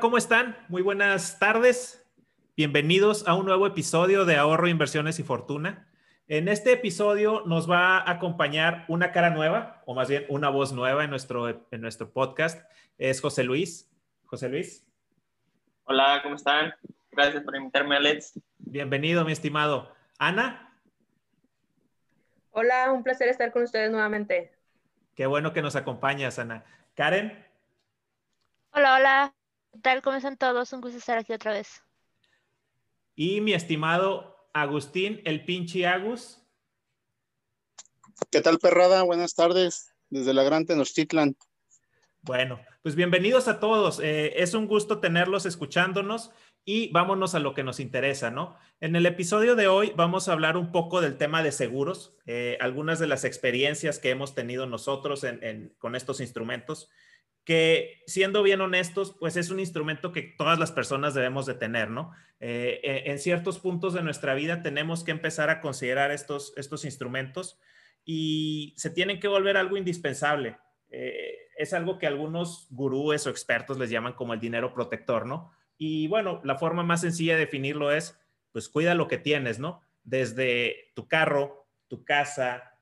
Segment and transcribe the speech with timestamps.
[0.00, 0.56] Hola, ¿cómo están?
[0.68, 2.10] Muy buenas tardes.
[2.56, 5.90] Bienvenidos a un nuevo episodio de Ahorro, Inversiones y Fortuna.
[6.26, 10.72] En este episodio nos va a acompañar una cara nueva, o más bien una voz
[10.72, 12.66] nueva en nuestro, en nuestro podcast.
[12.96, 13.92] Es José Luis.
[14.24, 14.86] José Luis.
[15.84, 16.72] Hola, ¿cómo están?
[17.12, 18.40] Gracias por invitarme, Alex.
[18.56, 19.94] Bienvenido, mi estimado.
[20.18, 20.78] Ana.
[22.52, 24.56] Hola, un placer estar con ustedes nuevamente.
[25.14, 26.64] Qué bueno que nos acompañas, Ana.
[26.94, 27.46] Karen.
[28.72, 29.34] Hola, hola.
[29.72, 30.02] ¿Qué tal?
[30.02, 30.72] ¿Cómo están todos?
[30.72, 31.82] Un gusto estar aquí otra vez.
[33.14, 36.42] Y mi estimado Agustín, el pinche Agus.
[38.32, 39.02] ¿Qué tal, perrada?
[39.02, 41.36] Buenas tardes desde la Gran Tenochtitlan.
[42.22, 44.00] Bueno, pues bienvenidos a todos.
[44.00, 46.32] Eh, es un gusto tenerlos escuchándonos
[46.64, 48.56] y vámonos a lo que nos interesa, ¿no?
[48.80, 52.58] En el episodio de hoy vamos a hablar un poco del tema de seguros, eh,
[52.60, 55.24] algunas de las experiencias que hemos tenido nosotros
[55.78, 56.90] con estos instrumentos
[57.44, 61.90] que siendo bien honestos, pues es un instrumento que todas las personas debemos de tener,
[61.90, 62.12] ¿no?
[62.38, 66.84] Eh, eh, en ciertos puntos de nuestra vida tenemos que empezar a considerar estos, estos
[66.84, 67.58] instrumentos
[68.04, 70.58] y se tienen que volver algo indispensable.
[70.90, 75.52] Eh, es algo que algunos gurúes o expertos les llaman como el dinero protector, ¿no?
[75.76, 78.18] Y bueno, la forma más sencilla de definirlo es,
[78.52, 79.82] pues cuida lo que tienes, ¿no?
[80.02, 82.74] Desde tu carro, tu casa,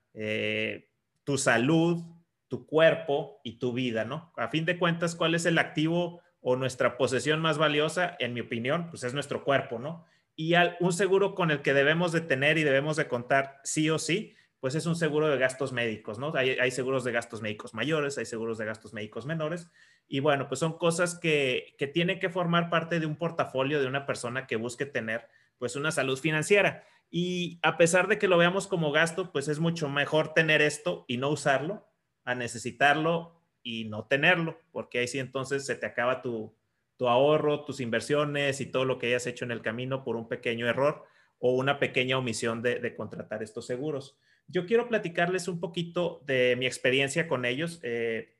[1.23, 2.03] tu salud,
[2.49, 4.33] tu cuerpo y tu vida, ¿no?
[4.35, 8.17] A fin de cuentas, ¿cuál es el activo o nuestra posesión más valiosa?
[8.19, 10.05] En mi opinión, pues es nuestro cuerpo, ¿no?
[10.35, 13.99] Y un seguro con el que debemos de tener y debemos de contar sí o
[13.99, 16.33] sí, pues es un seguro de gastos médicos, ¿no?
[16.35, 19.69] Hay, seguros de gastos médicos mayores, hay seguros de gastos médicos menores,
[20.07, 23.87] y bueno, pues son cosas que, que tienen que formar parte de un portafolio de
[23.87, 25.27] una persona que busque tener,
[25.59, 26.83] pues, una salud financiera.
[27.11, 31.05] Y a pesar de que lo veamos como gasto, pues es mucho mejor tener esto
[31.07, 31.88] y no usarlo
[32.23, 36.55] a necesitarlo y no tenerlo, porque ahí sí entonces se te acaba tu,
[36.99, 40.67] ahorro, tus inversiones y todo lo que hayas hecho en el camino por un pequeño
[40.67, 41.05] error
[41.39, 44.17] o una pequeña omisión de, contratar estos seguros.
[44.47, 47.79] Yo quiero platicarles un poquito de mi experiencia con ellos.
[47.83, 48.35] Eh,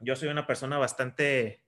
[0.00, 1.62] yo soy una persona bastante,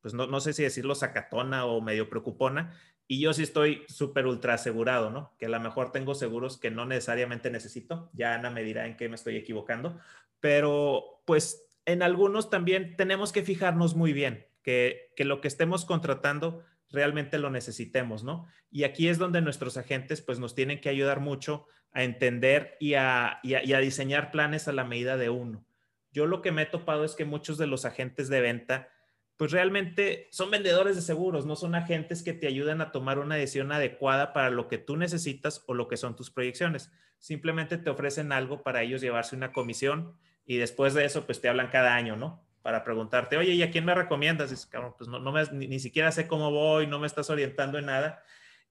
[0.00, 2.74] pues no, no, sé si decirlo sacatona o medio preocupona,
[3.06, 5.34] y yo sí estoy súper ultra asegurado, ¿no?
[5.36, 8.08] Que a lo mejor tengo seguros que no necesariamente necesito.
[8.12, 9.98] Ya Ana me dirá en qué me estoy equivocando,
[10.40, 16.62] pero pues en algunos también tenemos que fijarnos muy bien que, lo que estemos contratando
[16.90, 18.46] realmente lo necesitemos, ¿no?
[18.70, 22.94] Y aquí es donde nuestros agentes pues nos tienen que ayudar mucho a entender y
[22.94, 25.64] a, y a, diseñar planes a la medida de uno.
[26.12, 28.88] Yo lo que me he topado es que muchos de los agentes de venta
[29.36, 33.36] pues realmente son vendedores de seguros, no son agentes que te ayudan a tomar una
[33.36, 36.92] decisión adecuada para lo que tú necesitas o lo que son tus proyecciones.
[37.18, 40.14] Simplemente te ofrecen algo para ellos llevarse una comisión
[40.50, 42.44] y después de eso, pues te hablan cada año, ¿no?
[42.62, 44.50] Para preguntarte, oye, ¿y a quién me recomiendas?
[44.50, 47.86] Dices, cabrón, pues no, me, ni, siquiera sé cómo voy, no me estás orientando en
[47.86, 48.24] nada.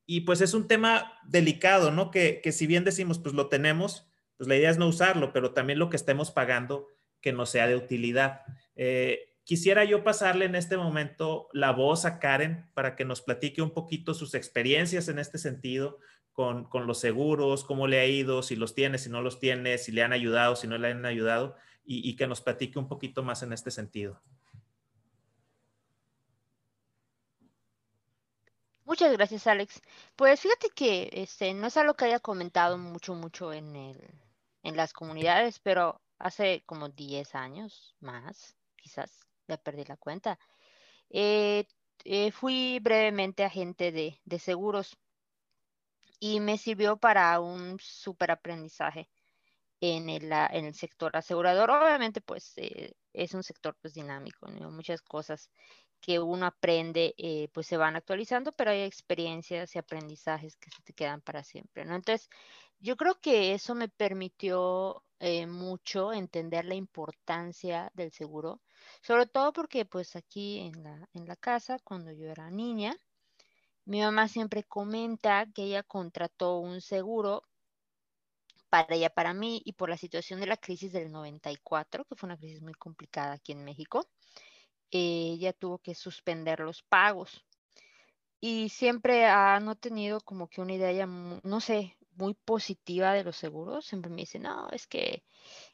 [0.06, 2.12] Y pues es un tema delicado, ¿no?
[2.12, 5.54] Que, que si bien decimos, pues lo tenemos, pues la idea es no usarlo, pero
[5.54, 6.90] también lo que estemos pagando
[7.22, 8.42] que no sea de utilidad.
[8.76, 13.62] Eh, quisiera yo pasarle en este momento la voz a Karen para que nos platique
[13.62, 16.00] un poquito sus experiencias en este sentido,
[16.34, 19.78] con, con, los seguros, cómo le ha ido, si los tiene, si no los tiene,
[19.78, 21.56] si le han ayudado, si no le han ayudado
[21.92, 24.22] y, que nos platique un poquito más en este sentido.
[28.86, 29.82] Muchas gracias, Alex.
[30.16, 33.98] Pues fíjate que este, no es algo que haya comentado mucho, mucho en, el,
[34.62, 40.38] en las comunidades, pero hace como 10 años más, quizás, ya perdí la cuenta.
[41.10, 41.66] Eh,
[42.04, 44.96] eh, fui brevemente agente de, de seguros
[46.20, 49.10] y me sirvió para un súper aprendizaje
[49.82, 51.72] en el, sector asegurador.
[51.72, 55.50] Obviamente, pues eh, es un sector pues dinámico, muchas cosas
[56.02, 60.82] que uno aprende, eh, pues se van actualizando, pero hay experiencias y aprendizajes que se
[60.84, 61.96] te quedan para siempre, ¿no?
[61.96, 62.30] Entonces,
[62.80, 68.62] yo creo que eso me permitió eh, mucho entender la importancia del seguro,
[69.02, 72.96] sobre todo porque pues aquí en la, en la casa, cuando yo era niña,
[73.86, 77.49] mi mamá siempre comenta que ella contrató un seguro
[78.70, 82.28] para ella, para mí, y por la situación de la crisis del 94, que fue
[82.28, 84.08] una crisis muy complicada aquí en México,
[84.92, 87.46] ella tuvo que suspender los pagos.
[88.42, 93.36] Y siempre ha no tenido como que una idea, no sé, muy positiva de los
[93.38, 93.86] seguros.
[93.86, 95.24] Siempre me dice, no, es que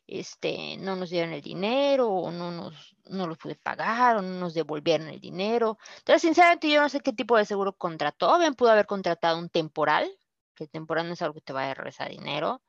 [0.07, 4.39] este, no nos dieron el dinero, o no nos no los pude pagar, o no
[4.39, 5.77] nos devolvieron el dinero.
[6.00, 8.38] Entonces, sinceramente, yo no sé qué tipo de seguro contrató.
[8.39, 10.09] Bien, pudo haber contratado un temporal,
[10.56, 12.62] que el temporal no es algo que te vaya a regresar dinero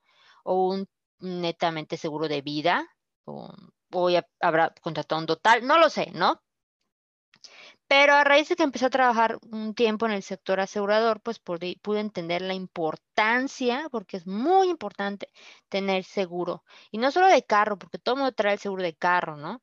[0.47, 0.89] o un
[1.21, 2.89] netamente seguro de vida,
[3.25, 6.43] o, ya habrá contratado un total, no lo sé, ¿no?
[7.89, 11.39] Pero a raíz de que empecé a trabajar un tiempo en el sector asegurador, pues
[11.39, 15.31] pude, pude, entender la importancia, porque es muy importante
[15.69, 16.65] tener seguro.
[16.91, 19.63] Y no solo de carro, porque todo mundo trae el seguro de carro, ¿no?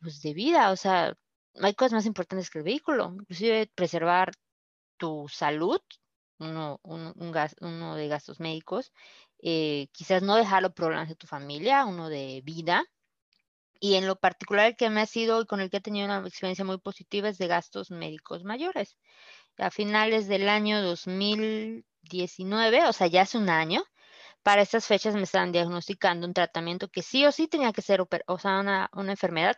[0.00, 1.14] Pues de vida, o sea,
[1.60, 4.32] hay cosas más importantes que el vehículo, inclusive preservar
[4.96, 5.80] tu salud,
[6.38, 7.12] uno, un,
[7.60, 8.92] uno de gastos médicos,
[9.42, 12.84] eh, quizás no dejarlo problemas de tu familia, uno de vida,
[13.80, 16.06] y en lo particular el que me ha sido y con el que he tenido
[16.06, 18.96] una experiencia muy positiva es de gastos médicos mayores.
[19.58, 23.84] A finales del año 2019, o sea, ya hace un año,
[24.44, 28.04] para estas fechas me estaban diagnosticando un tratamiento que sí o sí tenía que ser,
[28.26, 29.56] o sea, una, una enfermedad,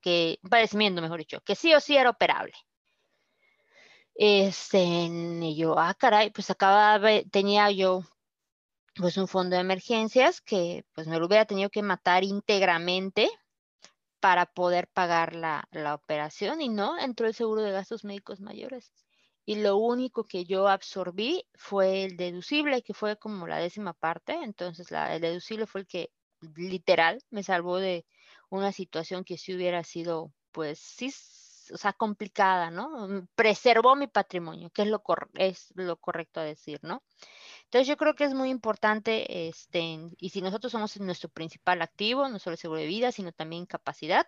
[0.00, 2.54] que, un padecimiento, mejor dicho, que sí o sí era operable.
[4.14, 8.04] Este, y yo, ah, caray, pues acababa, tenía yo
[8.94, 13.30] pues un fondo de emergencias que pues me lo hubiera tenido que matar íntegramente
[14.20, 18.92] para poder pagar la, la, operación y no entró el seguro de gastos médicos mayores.
[19.44, 24.34] Y lo único que yo absorbí fue el deducible, que fue como la décima parte.
[24.34, 26.10] Entonces la, el deducible fue el que
[26.54, 28.06] literal me salvó de
[28.48, 31.12] una situación que si hubiera sido, pues sí,
[31.72, 33.26] o sea, complicada, ¿no?
[33.34, 35.02] Preservó mi patrimonio, que es lo,
[35.34, 37.02] es lo correcto a decir, ¿no?
[37.72, 42.28] Entonces yo creo que es muy importante, este, y si nosotros somos nuestro principal activo,
[42.28, 44.26] no solo seguro de vida, sino también capacidad,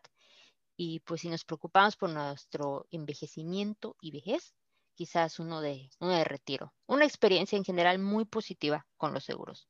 [0.78, 4.54] y pues si nos preocupamos por nuestro envejecimiento y vejez,
[4.94, 6.72] quizás uno de, uno de retiro.
[6.86, 9.68] Una experiencia en general muy positiva con los seguros.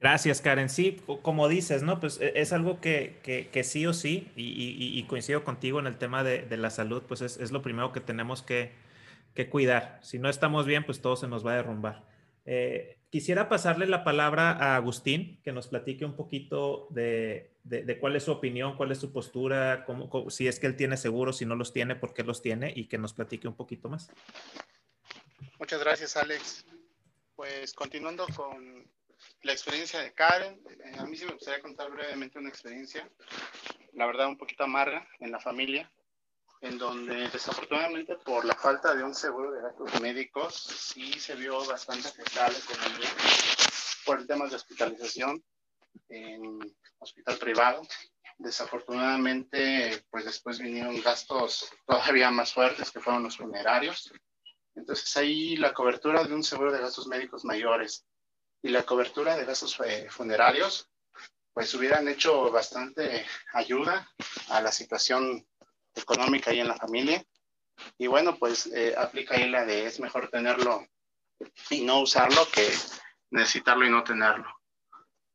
[0.00, 0.68] Gracias, Karen.
[0.68, 2.00] Sí, como dices, ¿no?
[2.00, 6.24] Pues e, es algo que, que, sí o sí, y, coincido contigo en el tema
[6.24, 8.72] de, de la salud, pues es, es, lo primero que tenemos que,
[9.36, 10.00] que cuidar.
[10.02, 12.04] Si no estamos bien, pues todo se nos va a derrumbar.
[12.44, 17.52] Eh, quisiera pasarle la palabra a Agustín, que nos platique un poquito de,
[18.00, 21.36] cuál es su opinión, cuál es su postura, cómo, si es que él tiene seguros,
[21.38, 24.10] si no los tiene, por qué los tiene y que nos platique un poquito más.
[25.60, 26.64] Muchas gracias, Alex.
[27.36, 28.90] Pues continuando con
[29.42, 33.08] la experiencia de Karen, eh, a mí sí me gustaría contar brevemente una experiencia,
[33.92, 35.90] la verdad un poquito amarga en la familia
[36.60, 41.64] en donde desafortunadamente por la falta de un seguro de gastos médicos sí se vio
[41.66, 42.52] bastante afectada
[44.04, 45.42] por el tema de hospitalización
[46.08, 46.58] en
[46.98, 47.82] hospital privado.
[48.38, 54.12] Desafortunadamente, pues después vinieron gastos todavía más fuertes que fueron los funerarios.
[54.74, 58.06] Entonces ahí la cobertura de un seguro de gastos médicos mayores
[58.62, 60.90] y la cobertura de gastos eh, funerarios,
[61.52, 63.24] pues hubieran hecho bastante
[63.54, 64.10] ayuda
[64.48, 65.46] a la situación
[65.96, 67.24] económica ahí en la familia.
[67.98, 70.86] Y bueno, pues eh, aplica ahí la de es mejor tenerlo
[71.70, 72.70] y no usarlo que
[73.30, 74.46] necesitarlo y no tenerlo.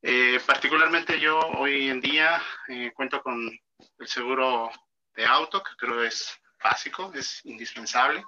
[0.01, 3.51] Eh, particularmente yo hoy en día eh, cuento con
[3.99, 4.71] el seguro
[5.15, 6.31] de auto, que creo es
[6.63, 8.23] básico, es indispensable.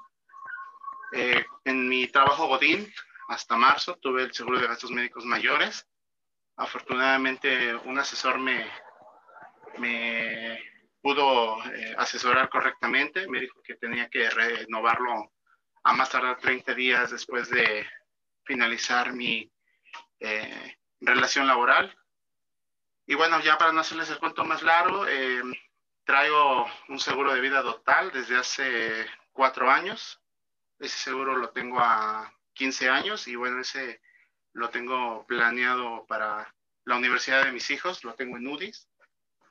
[1.64, 2.92] en mi trabajo Godín,
[3.30, 5.88] hasta marzo, tuve el seguro de gastos médicos mayores.
[6.56, 8.68] Afortunadamente, un asesor me,
[9.78, 10.60] me
[11.04, 15.34] pudo eh, asesorar correctamente, me dijo que tenía que renovarlo
[15.84, 17.86] a más tardar 30 días después de
[18.46, 19.52] finalizar mi
[20.22, 21.94] eh, relación laboral.
[23.06, 25.42] Y bueno, ya para no hacerles el cuento más largo, eh,
[26.06, 30.22] traigo un seguro de vida total desde hace cuatro años.
[30.80, 34.02] Ese seguro lo tengo a 15 años y bueno, ese
[34.54, 36.56] lo tengo planeado para
[36.86, 38.88] la universidad de mis hijos, lo tengo en UDIs.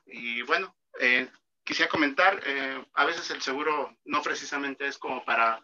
[0.07, 1.29] Y bueno, eh,
[1.63, 5.61] quisiera comentar, eh, a veces el seguro no precisamente es como para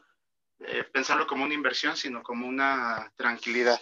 [0.59, 3.79] eh, pensarlo como una inversión, sino como una tranquilidad.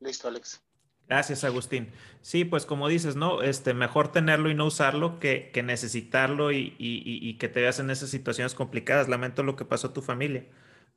[0.00, 0.62] Listo, Alex.
[1.08, 1.92] Gracias, Agustín.
[2.20, 3.42] Sí, pues como dices, ¿no?
[3.42, 7.78] Este, mejor tenerlo y no usarlo que, que necesitarlo y, y, y, que te veas
[7.78, 9.08] en esas situaciones complicadas.
[9.08, 10.46] Lamento lo que pasó a tu familia.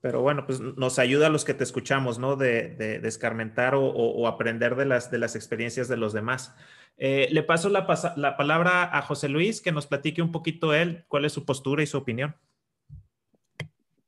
[0.01, 2.37] Pero bueno, pues nos ayuda a los que te escuchamos, ¿no?
[2.37, 6.55] De, de, escarmentar o, o, aprender de las, de las experiencias de los demás.
[6.97, 11.05] Eh, le paso la, la, palabra a José Luis, que nos platique un poquito él,
[11.07, 12.35] cuál es su postura y su opinión.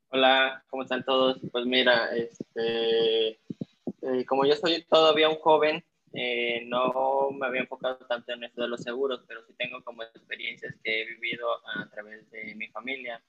[0.10, 1.40] Hola, ¿cómo están todos?
[1.54, 5.82] Pues mira, este, eh, como yo soy todavía un joven,
[6.14, 10.04] eh, no me había enfocado tanto en esto de los seguros, pero sí tengo como
[10.04, 13.24] experiencias que he vivido a través de mi familia.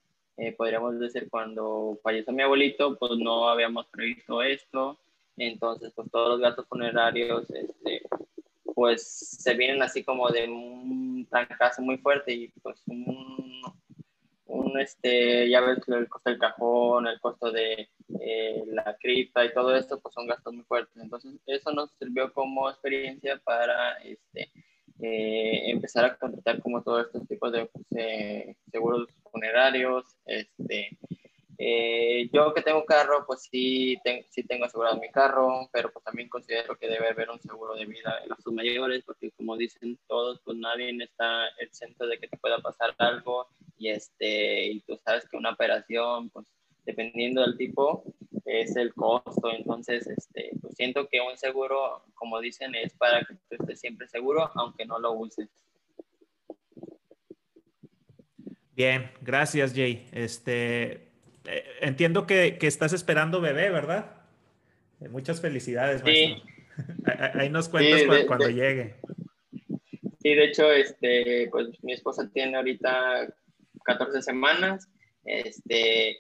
[0.57, 4.99] podríamos decir, cuando falleció mi abuelito, pues no habíamos previsto esto,
[5.37, 8.03] entonces pues todos los gastos funerarios este,
[8.75, 13.63] pues se vienen así como de un trancazo muy fuerte y pues un,
[14.47, 17.89] un este, ya ves el costo del cajón, el costo de
[18.21, 20.97] eh, la cripta y todo esto, pues son gastos muy fuertes.
[20.97, 24.51] Entonces, eso nos sirvió como experiencia para este,
[25.01, 30.05] eh, empezar a contratar como todos estos tipos de pues, seguros funerarios.
[30.27, 30.99] Este,
[31.59, 33.99] eh, yo que tengo carro, pues sí,
[34.31, 37.87] sí tengo asegurado mi carro, pero pues también considero que debe haber un seguro de
[37.87, 42.39] vida en los mayores, porque como dicen todos, pues nadie está exento de que te
[42.39, 46.47] pueda pasar algo y, este, y tú sabes que una operación, pues
[46.85, 48.05] dependiendo del tipo,
[48.45, 49.51] es el costo.
[49.53, 54.09] Entonces, este, pues siento que un seguro, como dicen, es para que tú estés siempre
[54.09, 55.49] seguro, aunque no lo uses.
[58.75, 60.09] Bien, gracias Jay.
[60.13, 61.12] Este,
[61.45, 64.13] eh, entiendo que, que, estás esperando bebé, ¿verdad?
[65.01, 66.45] Eh, muchas felicidades, maestro.
[67.35, 68.95] Ahí nos cuentas cuando, llegue.
[70.21, 73.29] Sí, de hecho, este, pues mi esposa tiene ahorita
[73.85, 74.89] 14 semanas.
[75.25, 76.19] Este,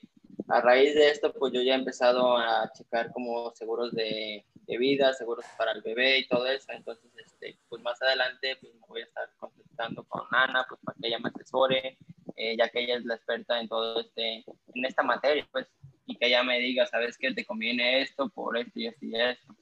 [0.48, 4.78] a raíz de esto, pues yo ya he empezado a checar como seguros de, de
[4.78, 6.72] vida, seguros para el bebé y todo eso.
[6.72, 10.96] Entonces, este, pues más adelante, pues me voy a estar contactando con Ana, pues para
[11.00, 11.98] que ella me asesore,
[12.36, 15.66] eh, ya que ella es la experta en todo este, en esta materia, pues,
[16.06, 17.32] y que ella me diga, ¿sabes qué?
[17.32, 19.56] Te conviene esto por esto y esto y esto.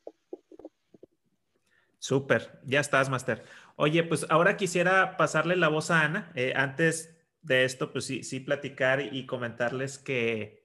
[1.99, 3.45] Súper, ya estás, Master.
[3.77, 6.33] Oye, pues ahora quisiera pasarle la voz a Ana.
[6.35, 10.60] Eh, antes de esto, pues sí, sí platicar y comentarles que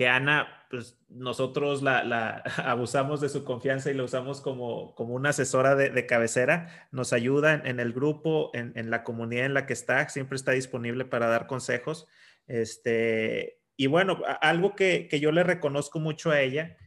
[0.00, 5.28] que Ana, pues nosotros la, abusamos de su confianza y la usamos como, como una
[5.28, 10.08] asesora de, cabecera, nos ayuda en, el grupo, en, la comunidad en la que está,
[10.08, 12.06] siempre está disponible para dar consejos.
[12.46, 16.78] Este, y bueno, algo que, yo le reconozco mucho a ella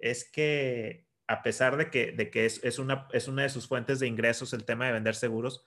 [0.00, 4.00] es que a pesar de que, de que es, una, es una de sus fuentes
[4.00, 5.66] de ingresos el tema de vender seguros,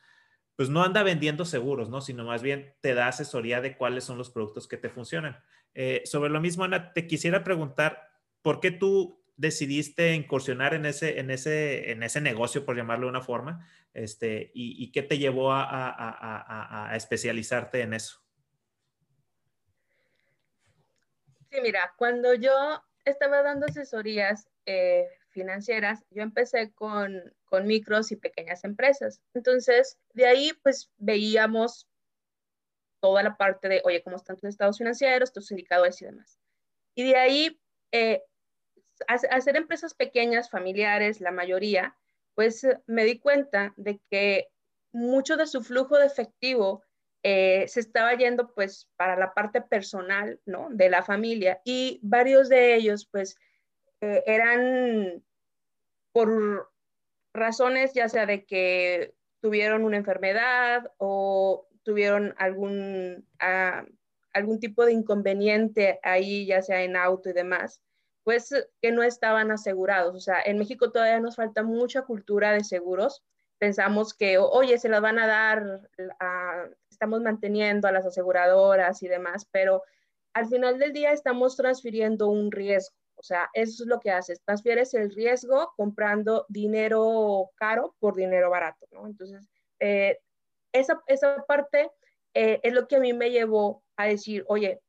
[0.56, 2.02] pues no anda vendiendo seguros, ¿no?
[2.02, 5.38] Sino más bien te da asesoría de cuáles son los productos que te funcionan.
[5.80, 8.10] Eh, sobre lo mismo, Ana, te quisiera preguntar,
[8.42, 13.12] ¿por qué tú decidiste incursionar en ese, en ese, en ese negocio, por llamarlo de
[13.12, 13.70] una forma?
[13.94, 18.24] Este, y, qué te llevó a, especializarte en eso?
[21.52, 28.16] Sí, mira, cuando yo estaba dando asesorías eh, financieras, yo empecé con, con micros y
[28.16, 29.22] pequeñas empresas.
[29.36, 31.88] Entonces, de ahí pues veíamos
[33.00, 36.40] toda la parte de, oye, cómo están tus estados financieros, tus indicadores y demás.
[36.96, 37.60] Y de ahí,
[37.92, 38.24] eh,
[39.08, 41.96] hacer empresas pequeñas, familiares, la mayoría,
[42.36, 44.48] pues me di cuenta de que
[44.92, 46.84] mucho de su flujo de efectivo
[47.24, 50.70] eh, se estaba yendo pues para la parte personal, ¿no?
[50.72, 53.36] De la familia y varios de ellos pues
[54.02, 55.24] eh, eran
[56.12, 56.72] por
[57.34, 63.86] razones ya sea de que tuvieron una enfermedad o tuvieron algún, ah,
[64.34, 67.82] algún tipo de inconveniente ahí, ya sea en auto y demás,
[68.26, 70.14] pues que no estaban asegurados.
[70.14, 73.24] O sea, en México todavía nos falta mucha cultura de seguros.
[73.58, 75.90] Pensamos que, oye, se las van a dar,
[76.92, 79.82] estamos manteniendo a las aseguradoras y demás, pero
[80.34, 82.98] al final del día estamos transfiriendo un riesgo.
[83.16, 84.42] O sea, eso es lo que haces.
[84.44, 89.08] Transfieres el riesgo comprando dinero caro por dinero barato, ¿no?
[89.08, 89.48] Entonces,
[89.80, 90.20] eh,
[90.80, 91.90] esa, esa parte
[92.34, 94.82] eh, es lo que a mí me llevó a decir, oye,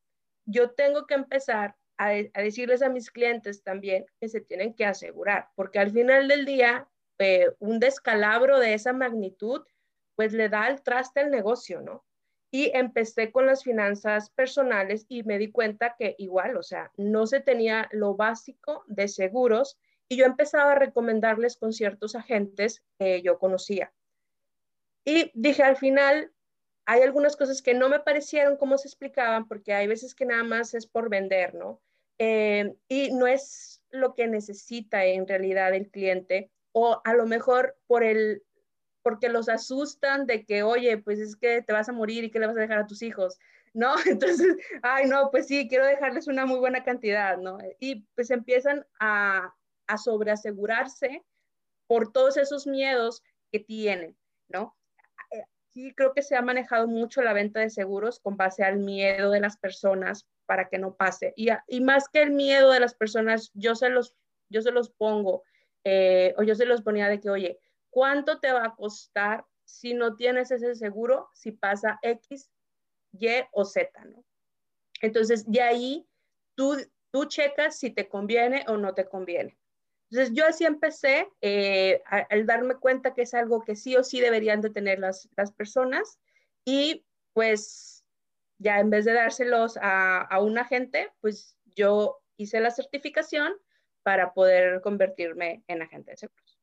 [0.44, 4.84] yo tengo que empezar a, a, decirles a mis clientes también que se tienen que
[4.84, 9.62] asegurar, porque al final del día, eh, un descalabro de esa magnitud,
[10.14, 12.04] pues le da el traste al negocio, ¿no?
[12.50, 17.26] Y empecé con las finanzas personales y me di cuenta que igual, o sea, no
[17.26, 19.78] se tenía lo básico de seguros
[20.08, 23.92] y yo empezaba a recomendarles con ciertos agentes que yo conocía.
[25.08, 26.30] Y dije al final,
[26.84, 30.44] hay algunas cosas que no me parecieron como se explicaban, porque hay veces que nada
[30.44, 31.80] más es por vender, ¿no?
[32.18, 37.78] Eh, y no es lo que necesita en realidad el cliente, o a lo mejor
[37.86, 38.42] por el,
[39.00, 42.38] porque los asustan de que, oye, pues es que te vas a morir y que
[42.38, 43.38] le vas a dejar a tus hijos,
[43.72, 43.94] ¿no?
[44.06, 47.56] Entonces, ay, no, pues sí, quiero dejarles una muy buena cantidad, ¿no?
[47.80, 49.54] Y pues empiezan a,
[49.86, 51.24] a sobreasegurarse
[51.86, 54.14] por todos esos miedos que tienen,
[54.48, 54.77] ¿no?
[55.78, 59.30] Sí creo que se ha manejado mucho la venta de seguros con base al miedo
[59.30, 61.32] de las personas para que no pase.
[61.36, 64.14] Y, y más que el miedo de las personas, yo se los,
[64.48, 65.44] yo se los pongo,
[65.84, 69.94] eh, o yo se los ponía de que, oye, ¿cuánto te va a costar si
[69.94, 72.50] no tienes ese seguro, si pasa X,
[73.12, 74.24] Y o Z, ¿no?
[75.00, 76.08] Entonces, de ahí
[76.56, 76.76] tú,
[77.12, 79.56] tú checas si te conviene o no te conviene.
[80.10, 84.20] Entonces yo así empecé eh, al darme cuenta que es algo que sí o sí
[84.20, 86.18] deberían de tener las, las personas
[86.64, 88.04] y pues
[88.58, 93.52] ya en vez de dárselos a, a un agente, pues yo hice la certificación
[94.02, 96.58] para poder convertirme en agente de seguros.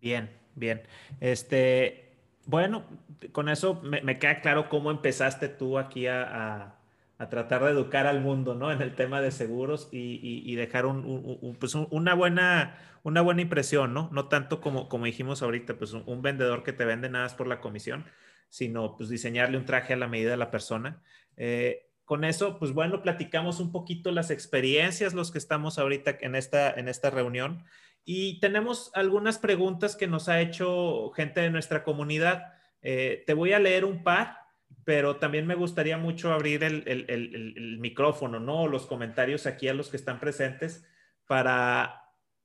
[0.00, 0.82] Bien, bien.
[1.20, 2.06] Este,
[2.44, 2.84] bueno,
[3.32, 6.75] con eso me, queda claro cómo empezaste tú aquí a,
[7.18, 8.70] tratar de educar al mundo, ¿no?
[8.70, 14.10] En el tema de seguros y, dejar una, buena, una buena impresión, ¿no?
[14.12, 17.46] No tanto como, como dijimos ahorita, pues un, vendedor que te vende nada más por
[17.46, 18.04] la comisión,
[18.50, 21.02] sino pues diseñarle un traje a la medida de la persona.
[21.38, 26.36] Eh, con eso, pues bueno, platicamos un poquito las experiencias, los que estamos ahorita en
[26.36, 27.64] esta, en esta reunión.
[28.04, 32.52] Y tenemos algunas preguntas que nos ha hecho gente de nuestra comunidad.
[32.82, 34.45] Eh, te voy a leer un par,
[34.86, 38.68] pero también me gustaría mucho abrir el, micrófono, ¿no?
[38.68, 40.86] Los comentarios aquí a los que están presentes
[41.26, 42.04] para,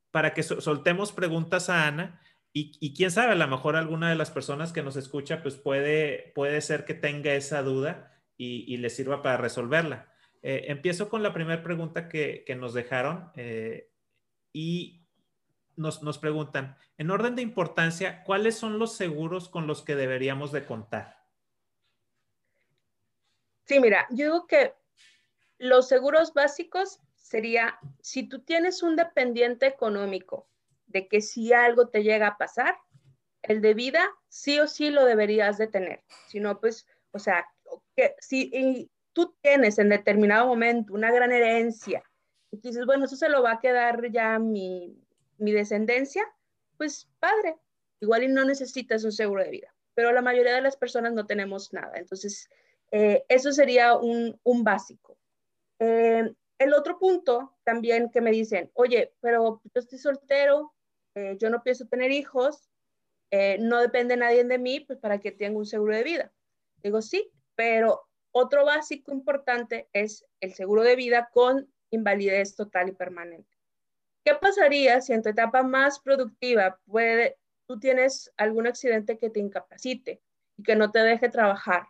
[0.10, 2.20] para que soltemos preguntas a Ana.
[2.52, 6.32] Y, quién sabe, a lo mejor alguna de las personas que nos escucha, pues puede,
[6.34, 10.12] puede ser que tenga esa duda y, le sirva para resolverla.
[10.42, 13.92] Eh, empiezo con la primera pregunta que, nos dejaron eh,
[14.52, 15.06] y
[15.76, 20.52] nos, nos, preguntan, en orden de importancia, ¿cuáles son los seguros con los que deberíamos
[20.52, 21.21] de contar?
[23.72, 24.74] Sí, mira, yo digo que
[25.58, 30.50] los seguros básicos sería, si tú tienes un dependiente económico
[30.88, 32.76] de que si algo te llega a pasar,
[33.44, 36.04] el de vida sí o sí lo deberías de tener.
[36.28, 37.46] Si no, pues, o sea,
[37.96, 42.04] que si tú tienes en determinado momento una gran herencia
[42.52, 45.02] y dices, bueno, eso se lo va a quedar ya mi,
[45.38, 46.26] mi descendencia,
[46.76, 47.56] pues padre,
[48.02, 51.26] igual y no necesitas un seguro de vida, pero la mayoría de las personas no
[51.26, 51.94] tenemos nada.
[51.96, 52.50] Entonces,
[52.92, 55.18] eh, eso sería un, un básico.
[55.80, 60.74] Eh, el otro punto también que me dicen, oye, pero yo estoy soltero,
[61.16, 62.68] eh, yo no pienso tener hijos,
[63.60, 66.34] no depende nadie de mí, pues para que tenga un seguro de vida.
[66.84, 72.92] Digo, sí, pero otro básico importante es el seguro de vida con invalidez total y
[72.92, 73.58] permanente.
[74.24, 76.80] ¿Qué pasaría si en tu etapa más productiva
[77.68, 80.22] tú tienes algún accidente que te incapacite
[80.58, 81.88] y que no te deje trabajar?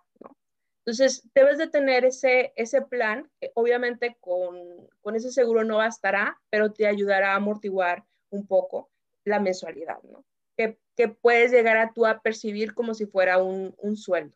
[0.83, 6.73] Entonces, debes de tener ese, ese plan, obviamente con, con, ese seguro no bastará, pero
[6.73, 8.89] te ayudará a amortiguar un poco
[9.23, 10.25] la mensualidad, ¿no?
[10.57, 14.35] Que, que puedes llegar a tú a percibir como si fuera un, un sueldo.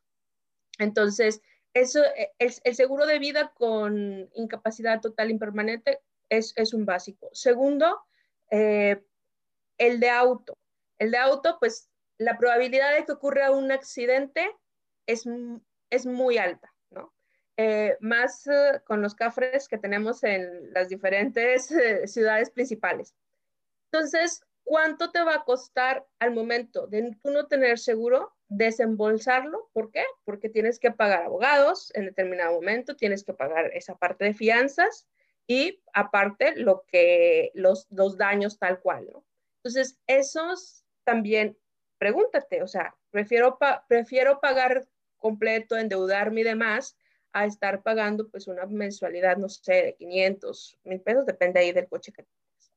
[0.78, 1.42] Entonces,
[1.74, 7.30] eso, e, el, el, seguro de vida con incapacidad total impermanente es, es un básico.
[7.34, 8.02] Segundo,
[8.52, 9.04] eh,
[9.78, 10.58] el de auto.
[11.00, 14.50] El de auto, pues la probabilidad de que ocurra un accidente
[15.06, 15.26] es,
[15.90, 17.14] es muy alta, ¿no?
[17.58, 21.74] Eh, más eh, con los cafres que tenemos en las diferentes
[22.06, 23.16] ciudades principales.
[23.92, 28.36] Entonces, ¿cuánto te va a costar al momento de tú no tener seguro?
[28.48, 29.70] desembolsarlo.
[29.74, 30.04] ¿Por qué?
[30.24, 35.08] Porque tienes que pagar abogados en determinado momento, tienes que pagar esa parte de fianzas
[35.48, 39.26] y aparte lo que los, los daños tal cual, ¿no?
[39.58, 41.58] Entonces, esos también,
[41.98, 44.88] pregúntate, o sea, prefiero, prefiero pagar
[45.26, 46.98] completo, endeudarme y demás,
[47.34, 51.88] a estar pagando pues una mensualidad, no sé, de 500 mil pesos, depende ahí del
[51.88, 52.72] coche que tengas.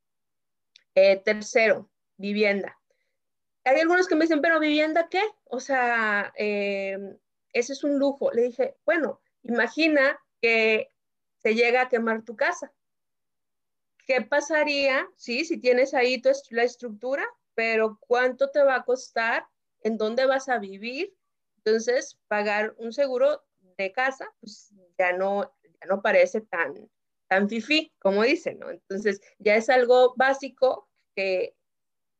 [0.94, 2.78] Eh, tercero, vivienda
[3.68, 5.22] hay algunos que me dicen, pero vivienda qué?
[5.44, 7.18] O sea, em,
[7.52, 8.30] ese es un lujo.
[8.32, 10.90] Le dije, bueno, imagina que
[11.42, 12.72] se llega a quemar tu casa.
[14.06, 19.46] ¿Qué pasaría, sí, si tienes ahí tu, la estructura, pero cuánto te va a costar,
[19.82, 21.14] en dónde vas a vivir?
[21.64, 23.44] Entonces, pagar un seguro
[23.76, 26.90] de casa, pues ya no, ya no parece tan,
[27.28, 28.70] tan fifí, como dicen, ¿no?
[28.70, 31.54] Entonces, ya es algo básico que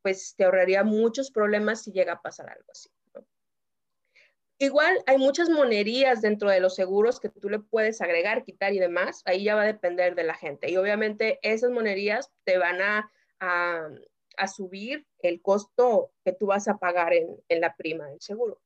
[0.03, 2.89] pues te ahorraría muchos problemas si llega a pasar algo así.
[4.61, 8.81] Igual hay muchas monerías dentro de los seguros que tú le puedes agregar, quitar y
[8.81, 9.23] demás.
[9.25, 10.69] Ahí ya va a depender de la gente.
[10.69, 16.79] Y obviamente esas monerías te van a, a, subir el costo que tú vas a
[16.79, 18.61] pagar en, en la prima del seguro.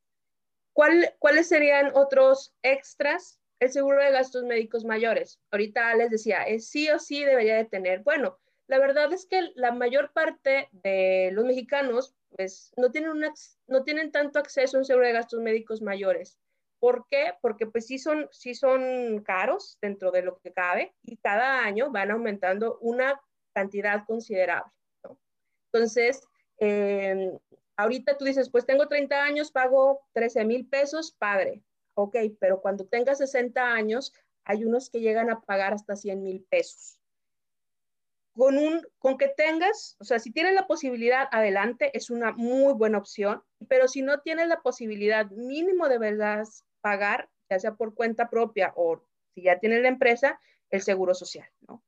[0.73, 3.41] ¿Cuál, ¿Cuáles serían otros extras?
[3.61, 5.41] El seguro de gastos médicos mayores.
[5.51, 8.01] Ahorita les decía, es sí o sí debería de tener.
[8.01, 13.21] Bueno, la verdad es que la mayor parte de los mexicanos pues, no, tienen
[13.67, 16.39] no tienen tanto acceso a un seguro de gastos médicos mayores.
[16.81, 17.35] ¿Por qué?
[17.41, 21.93] Porque pues sí son, sí son caros dentro de lo que cabe y cada año
[21.93, 23.21] van aumentando una
[23.53, 24.73] cantidad considerable.
[25.73, 26.21] Entonces,
[26.59, 27.39] em,
[27.77, 31.63] ahorita tú dices, pues tengo 30 años, pago 13 mil pesos, padre.
[31.95, 34.13] Ok, pero cuando tengas 60 años,
[34.45, 36.99] hay unos que llegan a pagar hasta 100 mil pesos
[38.35, 42.73] con, un, con que tengas, o sea, si tienes la posibilidad, adelante, es una muy
[42.73, 46.45] buena opción, pero si no tienes la posibilidad mínimo de verdad
[46.81, 49.03] pagar, ya sea por cuenta propia o
[49.35, 51.83] si ya tienes la empresa, el seguro social, ¿no?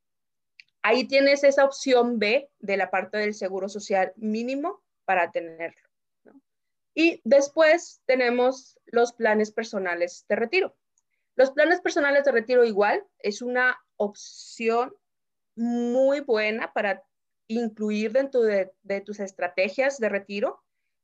[0.82, 5.88] Ahí tienes esa opción B de la parte del seguro social mínimo para tenerlo.
[6.24, 6.40] ¿no?
[6.94, 10.76] Y después tenemos los planes personales de retiro.
[11.36, 14.94] Los planes personales de retiro igual es una opción
[15.56, 17.04] muy buena para
[17.48, 18.72] incluir dentro de,
[19.04, 20.62] tus estrategias de retiro.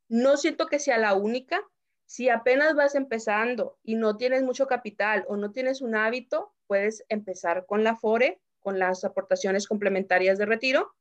[0.08, 1.60] No siento que sea la única.
[2.06, 7.04] Si apenas vas empezando y no tienes mucho capital o no tienes un hábito, puedes
[7.08, 10.94] empezar con la FORE, con las aportaciones complementarias de retiro,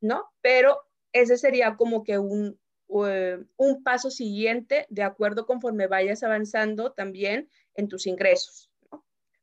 [0.00, 0.30] ¿no?
[0.40, 0.80] Pero
[1.12, 2.58] ese sería como que un,
[3.06, 8.70] eh, un paso siguiente de acuerdo conforme vayas avanzando también en tus ingresos.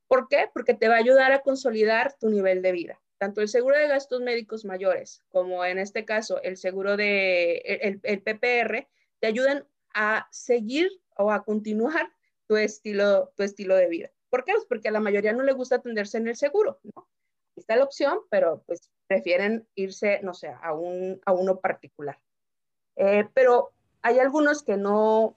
[0.07, 0.49] ¿Por qué?
[0.53, 3.01] Porque te va a ayudar a consolidar tu nivel de vida.
[3.17, 7.99] Tanto el seguro de gastos médicos mayores como en este caso el seguro de el,
[8.03, 8.87] el PPR
[9.19, 12.09] te ayudan a seguir o a continuar
[12.47, 14.11] tu estilo, tu estilo de vida.
[14.29, 14.53] ¿Por qué?
[14.53, 17.09] Pues porque a la mayoría no le gusta atenderse en el seguro, ¿no?
[17.55, 22.17] Está la opción, pero pues prefieren irse, no sé, a, un, a uno particular.
[22.95, 25.35] Eh, pero hay algunos que no,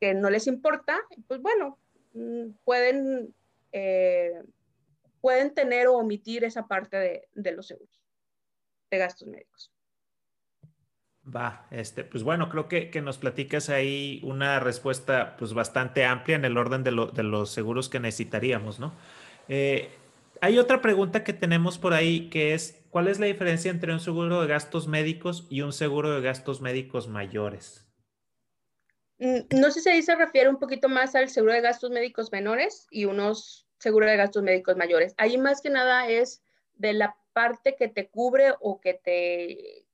[0.00, 1.78] que no les importa, pues bueno,
[2.14, 3.34] mm, pueden
[3.72, 4.42] eh,
[5.22, 8.02] pueden tener o omitir esa parte de, los seguros,
[8.90, 9.72] de gastos médicos.
[11.24, 16.44] Va, este, pues bueno, creo que, nos platicas ahí una respuesta pues bastante amplia en
[16.44, 18.92] el orden de, los seguros que necesitaríamos, ¿no?
[19.48, 19.90] Eh,
[20.40, 24.00] hay otra pregunta que tenemos por ahí que es, ¿cuál es la diferencia entre un
[24.00, 27.88] seguro de gastos médicos y un seguro de gastos médicos mayores?
[29.18, 32.30] Mm, no sé si ahí se refiere un poquito más al seguro de gastos médicos
[32.30, 35.14] menores y unos seguros de gastos médicos mayores.
[35.16, 36.42] Ahí más que nada es
[36.74, 39.86] de la parte que te cubre o que te,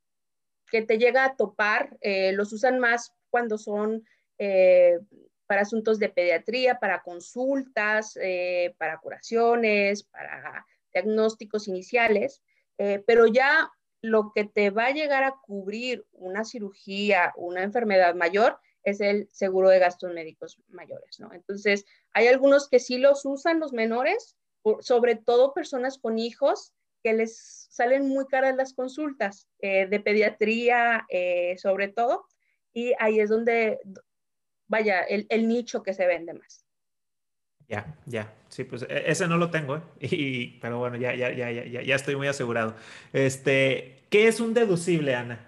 [0.69, 1.97] que te llega a topar.
[2.01, 4.05] Eh, los usan más cuando son
[4.39, 4.99] eh,
[5.47, 12.43] para asuntos de pediatría, para consultas, eh, para curaciones, para diagnósticos iniciales,
[12.79, 18.59] pero ya lo que te va a llegar a cubrir una cirugía, una enfermedad mayor,
[18.85, 21.33] es el seguro de gastos médicos mayores, ¿no?
[21.33, 24.37] Entonces, hay algunos que sí los usan los menores,
[24.81, 31.07] sobre todo personas con hijos que les salen muy caras las consultas eh, de pediatría,
[31.09, 32.27] eh, sobre todo,
[32.73, 33.79] y ahí es donde,
[34.67, 36.65] vaya, el, nicho que se vende más.
[37.69, 39.83] Ya, ya, sí, pues e, ese no lo tengo, ¿eh?
[40.01, 42.75] y, pero bueno, ya, ya, ya, ya, ya estoy muy asegurado.
[43.13, 45.47] Este, ¿qué es un deducible, Ana?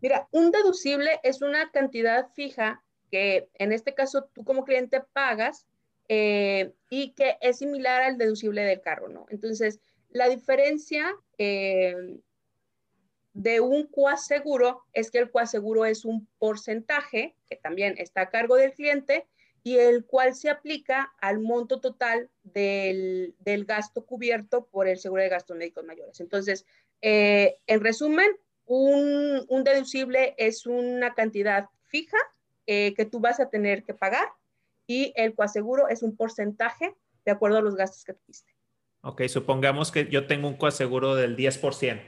[0.00, 5.66] Mira, un deducible es una cantidad fija que en este caso tú como cliente pagas
[6.08, 9.26] eh, y que es similar al deducible del carro, ¿no?
[9.30, 12.20] Entonces, la diferencia eh,
[13.32, 18.56] de un coaseguro es que el coaseguro es un porcentaje que también está a cargo
[18.56, 19.26] del cliente
[19.68, 23.34] y el cual se aplica al monto total del,
[23.66, 26.20] gasto cubierto por el seguro de gastos médicos mayores.
[26.20, 26.64] Entonces,
[27.02, 28.30] eh, en resumen,
[28.64, 32.16] un, deducible es una cantidad fija
[32.66, 34.26] eh, que tú vas a tener que pagar
[34.86, 36.94] y el coaseguro es un porcentaje
[37.26, 38.54] de acuerdo a los gastos que tuviste.
[39.02, 42.00] Ok, supongamos que yo tengo un coaseguro del 10%.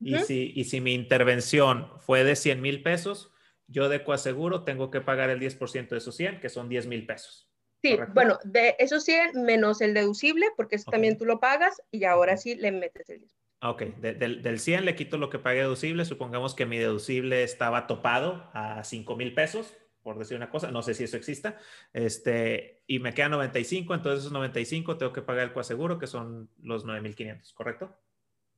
[0.00, 3.32] Y, si, y si mi intervención fue de 100 mil pesos,
[3.68, 7.06] yo de coaseguro tengo que pagar el 10% de esos 100, que son 10 mil
[7.06, 7.48] pesos.
[7.82, 12.04] Sí, bueno, de esos 100 menos el deducible, porque eso también tú lo pagas y
[12.04, 13.30] ahora sí le metes el 10%.
[13.60, 16.04] Ok, del, 100 le quito lo que pagué deducible.
[16.04, 20.70] Supongamos que mi deducible estaba topado a 5 mil pesos, por decir una cosa.
[20.70, 21.58] No sé si eso exista.
[21.92, 26.48] Este, y me quedan 95, entonces esos 95 tengo que pagar el coaseguro, que son
[26.62, 27.96] los 9,500, ¿correcto?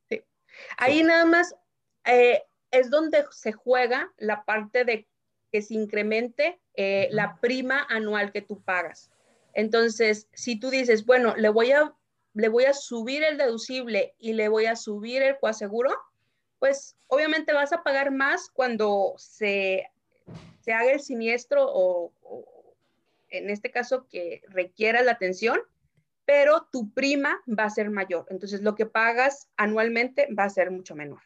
[0.07, 0.21] Sí.
[0.77, 1.55] Ahí nada más
[2.05, 5.07] eh, es donde se juega la parte de
[5.51, 9.11] que se incremente eh, la prima anual que tú pagas.
[9.53, 11.93] Entonces, si tú dices, bueno, le voy a
[12.33, 15.91] le voy a subir el deducible y le voy a subir el coaseguro,
[16.59, 19.89] pues obviamente vas a pagar más cuando se,
[20.61, 22.13] se haga el siniestro o,
[23.29, 25.59] en este caso que requiera la atención,
[26.25, 28.25] pero tu prima va a ser mayor.
[28.29, 31.21] Entonces lo que pagas anualmente va a ser mucho menor.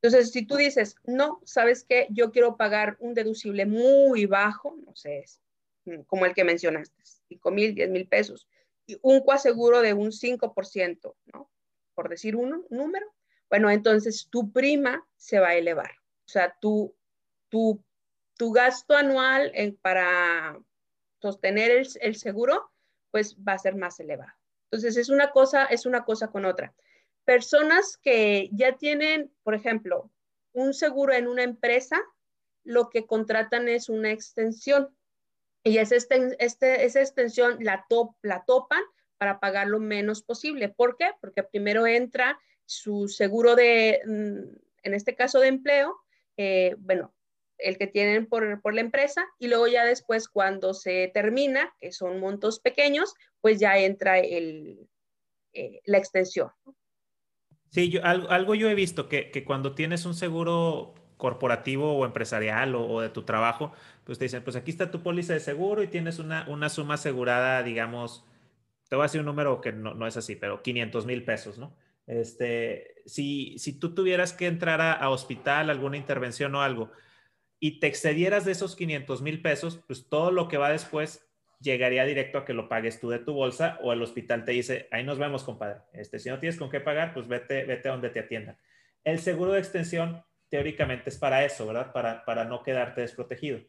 [0.00, 4.94] Entonces, si tú dices, no, sabes que yo quiero pagar un deducible muy bajo, no
[4.94, 5.24] sé,
[6.06, 8.46] como el que mencionaste, 5 mil, 10 mil pesos,
[9.02, 11.50] un coaseguro de un 5%, ¿no?
[11.94, 13.06] Por decir un número.
[13.50, 15.90] Bueno, entonces tu prima se va a elevar.
[16.26, 16.94] O sea, tu,
[17.48, 17.82] tu,
[18.36, 20.58] tu gasto anual para
[21.20, 22.70] sostener el, el, seguro,
[23.10, 24.32] pues va a ser más elevado.
[24.70, 26.74] Entonces, es una cosa, es una cosa con otra.
[27.28, 30.10] Personas que ya tienen, por ejemplo,
[30.54, 32.00] un seguro en una empresa,
[32.64, 34.96] lo que contratan es una extensión.
[35.62, 38.80] Y esa, este, extensión la, top, la topan
[39.18, 40.70] para pagar lo menos posible.
[40.70, 41.10] ¿Por qué?
[41.20, 46.00] Porque primero entra su seguro de, mm, en este caso de empleo,
[46.38, 47.14] eh, bueno,
[47.58, 52.20] el que tienen por, la empresa y luego ya después cuando se termina, que son
[52.20, 53.12] montos pequeños,
[53.42, 54.78] pues ya entra eh,
[55.84, 56.50] la extensión.
[57.70, 62.06] Sí, yo, algo, algo, yo he visto que, que, cuando tienes un seguro corporativo o
[62.06, 63.72] empresarial o, de tu trabajo,
[64.04, 66.94] pues te dicen, pues aquí está tu póliza de seguro y tienes una, una suma
[66.94, 68.24] asegurada, digamos,
[68.88, 71.58] te voy a decir un número que no, no es así, pero 500 mil pesos,
[71.58, 71.76] ¿no?
[72.06, 76.90] Este, si, si tú tuvieras que entrar a, a, hospital, alguna intervención o algo,
[77.60, 81.27] y te excedieras de esos 500 mil pesos, pues todo lo que va después
[81.60, 84.88] llegaría directo a que lo pagues tú de tu bolsa o el hospital te dice,
[84.90, 85.80] ahí nos vemos, compadre.
[85.92, 88.56] Este, si no tienes con qué pagar, pues vete, vete a donde te atiendan.
[89.04, 91.92] El seguro de extensión teóricamente es para eso, ¿verdad?
[91.92, 93.60] Para, para no quedarte desprotegido.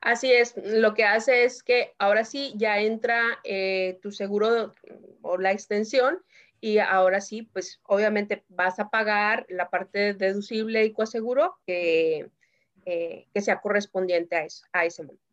[0.00, 4.74] Así es, lo que hace es que ahora sí ya entra eh, tu seguro
[5.22, 6.22] o la extensión
[6.60, 12.30] y ahora sí, pues obviamente vas a pagar la parte deducible y coaseguro que,
[12.84, 15.27] eh, que sea correspondiente a, eso, a ese monto.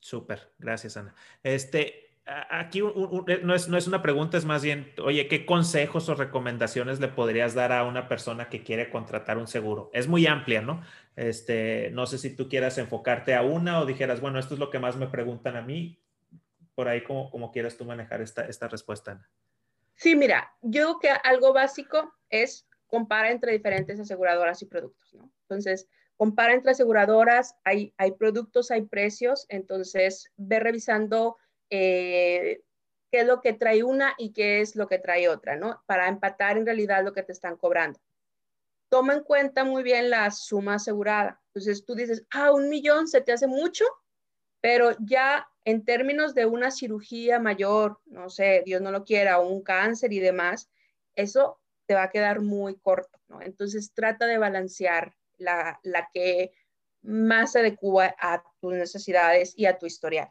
[0.00, 1.14] Súper, gracias Ana.
[1.42, 2.08] Este,
[2.50, 6.14] aquí un, no, es, no es una pregunta, es más bien, oye, ¿qué consejos o
[6.14, 9.90] recomendaciones le podrías dar a una persona que quiere contratar un seguro?
[9.92, 10.82] Es muy amplia, ¿no?
[11.16, 14.70] Este, no sé si tú quieras enfocarte a una o dijeras, bueno, esto es lo
[14.70, 16.00] que más me preguntan a mí,
[16.74, 19.28] por ahí como, como quieras tú manejar esta, esta respuesta, Ana.
[19.94, 25.32] Sí, mira, yo creo que algo básico es compara entre diferentes aseguradoras y productos, ¿no?
[25.42, 31.36] Entonces, compara entre aseguradoras, hay, hay productos, hay precios, entonces ve revisando
[31.70, 32.60] eh,
[33.12, 35.80] qué es lo que trae una y qué es lo que trae otra, ¿no?
[35.86, 38.00] Para empatar en realidad lo que te están cobrando.
[38.90, 41.40] Toma en cuenta muy bien la suma asegurada.
[41.54, 43.84] Entonces tú dices, ah, un millón se te hace mucho,
[44.60, 49.62] pero ya en términos de una cirugía mayor, no sé, Dios no lo quiera, un
[49.62, 50.68] cáncer y demás,
[51.14, 53.40] eso te va a quedar muy corto, ¿no?
[53.40, 56.52] Entonces trata de balancear la, la que
[57.02, 60.30] más se adecua a tus necesidades y a tu historial.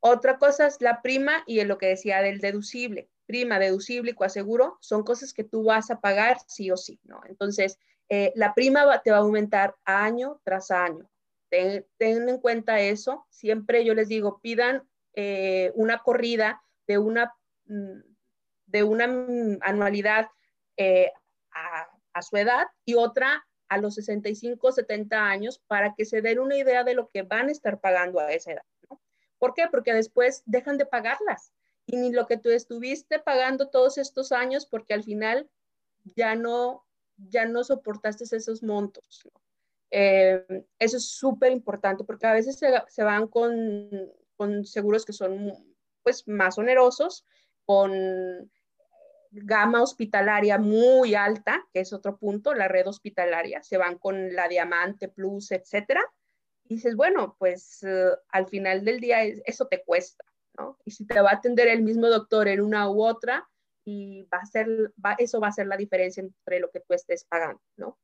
[0.00, 3.10] Otra cosa es la prima y en lo que decía del deducible.
[3.26, 7.20] Prima, deducible y coaseguro son cosas que tú vas a pagar sí o sí, ¿no?
[7.26, 11.08] Entonces, eh, la prima va, te va a aumentar año tras año
[11.98, 13.26] ten, en cuenta eso.
[13.30, 17.34] Siempre yo les digo, pidan eh, una corrida de una,
[17.66, 18.00] mm,
[18.66, 20.28] de una mm, anualidad
[20.76, 21.10] eh,
[21.52, 26.38] a, a, su edad y otra a los 65, 70 años para que se den
[26.38, 28.64] una idea de lo que van a estar pagando a esa edad.
[28.90, 29.00] ¿no?
[29.38, 29.64] ¿Por qué?
[29.70, 31.52] Porque después dejan de pagarlas
[31.86, 35.48] y ni lo que tú estuviste pagando todos estos años porque al final
[36.04, 36.84] ya no,
[37.16, 39.28] ya no soportaste esos montos.
[39.90, 40.44] Eh,
[40.78, 43.90] eso es súper importante porque a veces se, se van con,
[44.36, 45.52] con, seguros que son
[46.02, 47.24] pues más onerosos,
[47.64, 48.50] con
[49.34, 54.48] gama hospitalaria muy alta, que es otro punto, la red hospitalaria, se van con la
[54.48, 56.02] Diamante Plus, etcétera.
[56.64, 60.24] Y dices, bueno, pues uh, al final del día eso te cuesta,
[60.56, 60.78] ¿no?
[60.84, 63.48] Y si te va a atender el mismo doctor en una u otra,
[63.84, 67.24] y va a ser, eso va a ser la diferencia entre lo que tú estés
[67.24, 67.98] pagando, ¿no?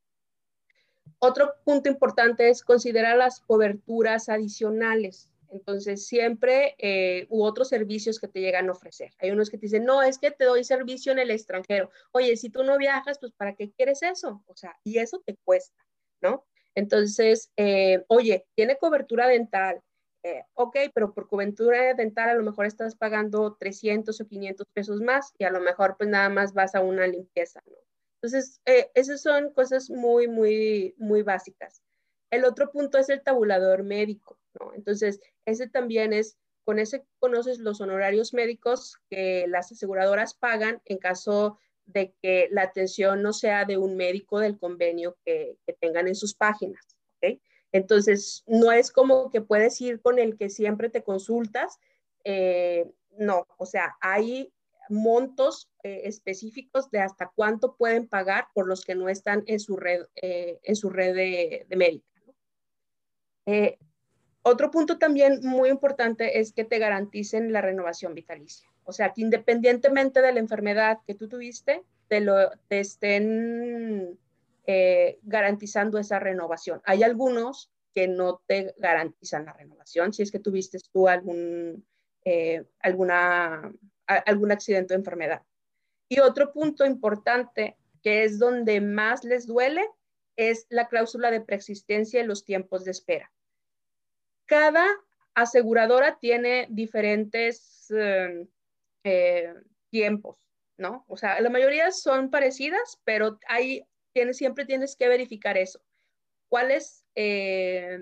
[1.19, 5.30] Otro punto importante es considerar las coberturas adicionales.
[5.51, 9.11] Entonces, siempre eh, u otros servicios que te llegan a ofrecer.
[9.19, 11.91] Hay unos que te dicen, no, es que te doy servicio en el extranjero.
[12.11, 14.43] Oye, si tú no viajas, pues ¿para qué quieres eso?
[14.47, 15.85] O sea, y eso te cuesta,
[16.21, 16.45] ¿no?
[16.73, 19.81] Entonces, eh, oye, tiene cobertura dental.
[20.23, 25.01] Eh, ok, pero por cobertura dental a lo mejor estás pagando 300 o 500 pesos
[25.01, 27.75] más y a lo mejor pues nada más vas a una limpieza, ¿no?
[28.21, 28.61] Entonces,
[28.93, 31.81] esas son cosas muy, muy, muy básicas.
[32.29, 34.37] El otro punto es el tabulador médico,
[34.75, 40.97] Entonces, ese también es, con ese conoces los honorarios médicos que las aseguradoras pagan en
[40.97, 46.15] caso de que la atención no sea de un médico del convenio que, tengan en
[46.15, 46.97] sus páginas.
[47.73, 51.79] Entonces, no es como que puedes ir con el que siempre te consultas,
[52.23, 54.51] eh, no, o sea, hay
[54.89, 59.77] montos eh, específicos de hasta cuánto pueden pagar por los que no están en su
[59.77, 62.07] red, eh, en su red de, de médica.
[64.43, 68.67] Otro punto también muy importante es que te garanticen la renovación vitalicia.
[68.83, 74.19] O sea, que independientemente de la enfermedad que tú tuviste, te, lo, te estén
[74.65, 76.81] eh, garantizando esa renovación.
[76.85, 80.13] Hay algunos que no te garantizan la renovación.
[80.13, 81.85] Si es que tuviste tú algún,
[82.25, 83.11] eh, algún
[84.51, 85.43] accidente o enfermedad.
[86.09, 89.85] Y otro punto importante, que es donde más les duele,
[90.35, 93.31] es la cláusula de preexistencia y los tiempos de espera.
[94.51, 94.85] Cada
[95.33, 98.45] aseguradora tiene diferentes eh,
[99.05, 99.53] eh,
[99.89, 101.05] tiempos, ¿no?
[101.07, 105.81] O sea, la mayoría son parecidas, pero hay, tienes, siempre tienes que verificar eso.
[106.49, 107.99] ¿Cuál es eh,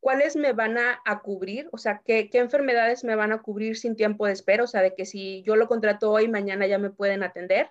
[0.00, 4.24] cuáles me van a, cubrir, o sea, ¿qué, enfermedades me van a cubrir sin tiempo
[4.24, 7.22] de espera, o sea, de que si yo lo contrato hoy, mañana ya me pueden
[7.22, 7.70] atender,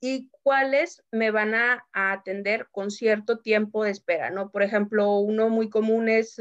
[0.00, 4.50] y cuáles me van a, atender con cierto tiempo de espera, ¿no?
[4.50, 6.40] Por ejemplo, uno muy común es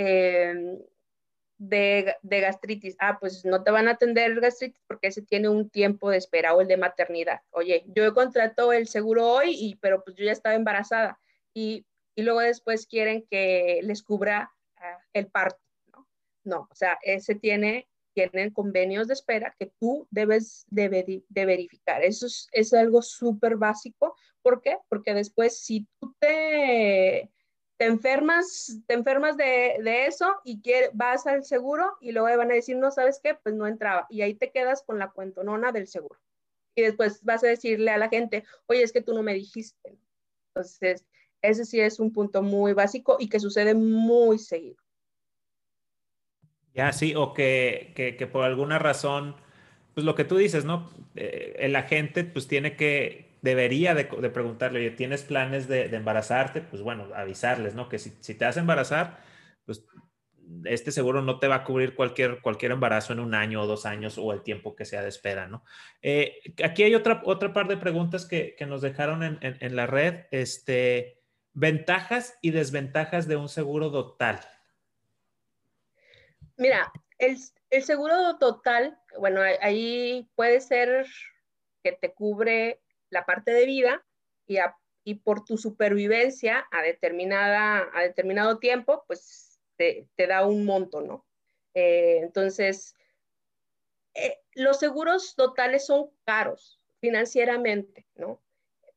[0.00, 0.54] eh,
[1.58, 2.96] de, gastritis.
[2.98, 6.54] Ah, pues no te van a atender gastritis porque ese tiene un tiempo de espera
[6.54, 7.40] o el de maternidad.
[7.50, 11.20] Oye, yo contrato el seguro hoy, pero pues yo ya estaba embarazada
[11.54, 15.60] y, y luego después quieren que les cubra ah, el parto.
[15.92, 16.08] ¿no?
[16.44, 22.02] no, o sea, ese tiene tienen convenios de espera que tú debes de, verificar.
[22.02, 24.16] Eso es, es algo súper básico.
[24.42, 24.78] ¿Por qué?
[24.88, 27.30] Porque después si tú te,
[27.80, 30.60] te enfermas, te enfermas de, de eso y
[30.92, 33.34] vas al seguro y luego van a decir, no, ¿sabes qué?
[33.42, 34.06] Pues no entraba.
[34.10, 36.20] Y ahí te quedas con la cuentonona del seguro.
[36.74, 39.96] Y después vas a decirle a la gente, oye, es que tú no me dijiste.
[40.48, 41.06] Entonces,
[41.40, 44.76] ese sí es un punto muy básico y que sucede muy seguido.
[46.74, 49.36] Ya, sí, o que, que, por alguna razón,
[49.94, 50.90] pues lo que tú dices, ¿no?
[51.16, 56.60] Eh, el agente pues tiene que, debería de, preguntarle, oye, ¿tienes planes de, embarazarte?
[56.60, 57.88] Pues bueno, avisarles, ¿no?
[57.88, 59.18] Que si, te vas a embarazar,
[59.64, 59.84] pues
[60.64, 63.86] este seguro no te va a cubrir cualquier, cualquier embarazo en un año o dos
[63.86, 65.64] años o el tiempo que sea de espera, ¿no?
[66.02, 69.86] Eh, aquí hay otra, otra par de preguntas que, que nos dejaron en, en, la
[69.86, 70.26] red.
[70.32, 71.20] Este,
[71.52, 74.40] ventajas y desventajas de un seguro total.
[76.56, 77.38] Mira, el,
[77.82, 81.06] seguro total, bueno, ahí puede ser
[81.82, 84.04] que te cubre la parte de vida
[85.04, 91.24] y, por tu supervivencia a, determinada, a determinado tiempo, pues te, da un monto, ¿no?
[91.74, 92.94] Eh, entonces,
[94.14, 98.40] eh, los seguros totales son caros financieramente, ¿no?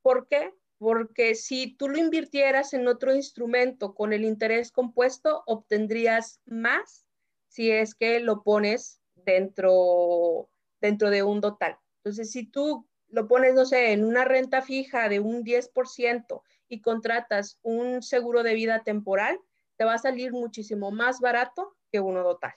[0.01, 0.53] ¿Por qué?
[0.77, 7.05] Porque si tú lo invirtieras en otro instrumento con el interés compuesto, obtendrías más
[7.47, 10.49] si es que lo pones dentro,
[10.81, 11.77] dentro de un total.
[11.97, 16.81] Entonces, si tú lo pones, no sé, en una renta fija de un 10% y
[16.81, 19.39] contratas un seguro de vida temporal,
[19.77, 22.55] te va a salir muchísimo más barato que uno total.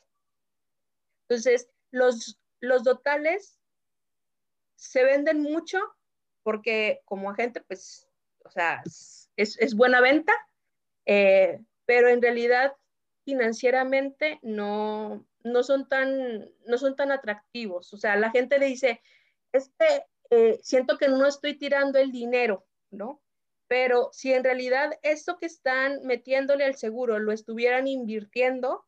[1.29, 3.59] Entonces, los, los totales
[4.77, 5.79] se venden mucho
[6.43, 8.09] porque como agente, pues,
[8.45, 8.83] o sea,
[9.37, 10.33] es, buena venta,
[11.05, 12.73] eh, pero en realidad
[13.27, 17.93] financieramente no, no, son tan, no son tan atractivos.
[17.93, 19.03] O sea, la gente le dice,
[20.31, 23.23] este, siento que no estoy tirando el dinero, ¿no?
[23.69, 28.85] Pero si en realidad esto que están metiéndole al seguro lo estuvieran invirtiendo,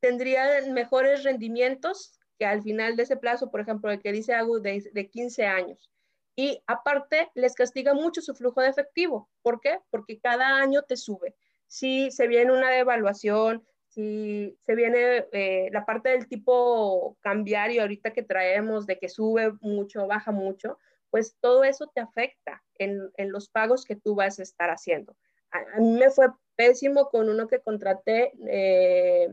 [0.00, 4.60] tendrían mejores rendimientos que al final de ese plazo, por ejemplo, el que dice Agu
[4.60, 5.90] de, de 15 años.
[6.36, 9.30] Y aparte, les castiga mucho su flujo de efectivo.
[9.42, 9.80] ¿Por qué?
[9.90, 11.34] Porque cada año te sube
[11.66, 18.12] si se viene una devaluación, si se viene eh, la parte del tipo cambiario ahorita
[18.12, 20.78] que traemos, de que sube mucho, baja mucho,
[21.08, 25.16] pues todo eso te afecta en, los pagos que tú vas a estar haciendo.
[25.50, 29.30] A, mí me fue pésimo con uno que contraté eh,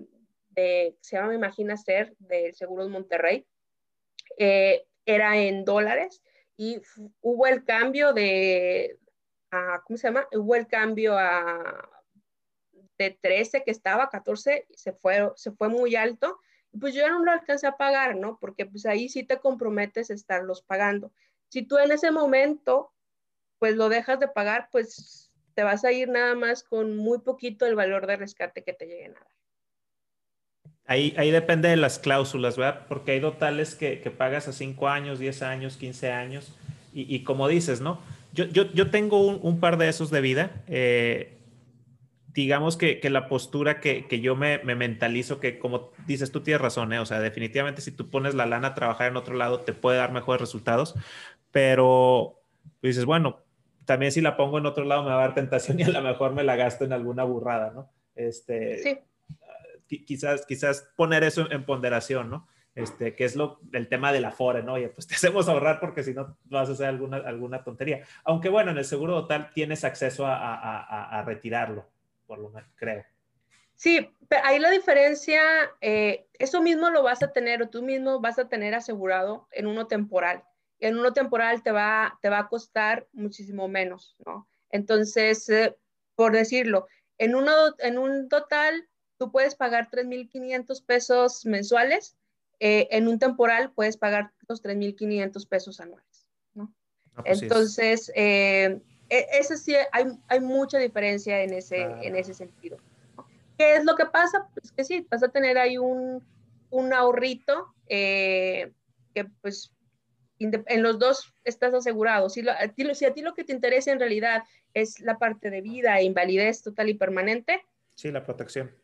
[0.51, 3.45] de, se llama Imagina Ser, del Seguros Monterrey.
[4.37, 6.23] Eh, era en dólares
[6.55, 6.81] y
[7.19, 8.97] hubo el cambio de,
[9.83, 10.25] ¿cómo se llama?
[10.31, 11.92] Hubo el cambio a,
[12.97, 16.39] de 13 que estaba, 14, se fue, se fue muy alto.
[16.79, 18.37] Pues yo no lo alcancé a pagar, ¿no?
[18.39, 21.11] Porque pues ahí sí te comprometes a estarlos pagando.
[21.49, 22.91] Si tú en ese momento,
[23.59, 27.65] pues lo dejas de pagar, pues te vas a ir nada más con muy poquito
[27.65, 29.27] el valor de rescate que te lleguen a dar.
[30.85, 32.85] Ahí, ahí depende de las cláusulas, ¿verdad?
[32.89, 36.53] Porque hay totales que, que pagas a 5 años, 10 años, 15 años.
[36.93, 38.01] Y, y como dices, ¿no?
[38.33, 40.51] Yo, yo, yo tengo un, un, par de esos de vida.
[40.67, 41.37] Eh,
[42.33, 46.41] digamos que, que la postura que, que yo me, me, mentalizo, que como dices, tú
[46.41, 46.99] tienes razón, ¿eh?
[46.99, 49.97] o sea, definitivamente si tú pones la lana a trabajar en otro lado, te puede
[49.97, 50.95] dar mejores resultados,
[51.51, 52.41] pero
[52.81, 53.41] dices, bueno,
[53.85, 56.01] también si la pongo en otro lado me va a dar tentación y a lo
[56.01, 57.91] mejor me la gasto en alguna burrada, ¿no?
[58.15, 58.79] Este,
[59.87, 60.03] sí.
[60.05, 62.47] quizás, quizás poner eso en ponderación, ¿no?
[62.73, 64.73] Este, que es lo, el tema de la FORE, ¿no?
[64.73, 68.03] Oye, pues te hacemos ahorrar porque si no vas a hacer alguna, alguna tontería.
[68.23, 71.92] Aunque bueno, en el seguro total tienes acceso a, a, a retirarlo
[72.25, 73.03] por lo menos, creo.
[73.75, 74.09] Sí,
[74.43, 75.41] ahí la diferencia,
[75.81, 79.67] eh, eso mismo lo vas a tener o tú mismo vas a tener asegurado en
[79.67, 80.43] uno temporal.
[80.79, 84.47] En uno temporal te va, te va a costar muchísimo menos, ¿no?
[84.69, 85.75] Entonces, eh,
[86.15, 92.15] por decirlo, en, uno, en un total tú puedes pagar 3.500 pesos mensuales,
[92.59, 96.73] eh, en un temporal puedes pagar los 3.500 pesos anuales, ¿no?
[97.15, 98.11] Ah, pues Entonces,
[99.31, 102.77] ese sí, hay, hay mucha diferencia en ese, en ese sentido.
[103.57, 104.49] ¿Qué es lo que pasa?
[104.53, 106.23] Pues que sí, vas a tener ahí un,
[106.69, 108.71] un ahorrito eh,
[109.13, 109.71] que pues
[110.39, 112.29] en los dos estás asegurado.
[112.29, 114.43] Si, a ti, si a ti lo que te interesa en realidad
[114.73, 117.63] es la parte de vida e invalidez total y permanente.
[117.95, 118.75] Sí, la protección.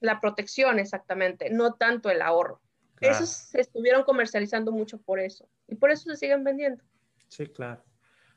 [0.00, 2.60] La protección, exactamente, no tanto el ahorro.
[3.00, 6.84] Esos se estuvieron comercializando mucho por eso y por eso se siguen vendiendo.
[7.26, 7.82] Sí, claro.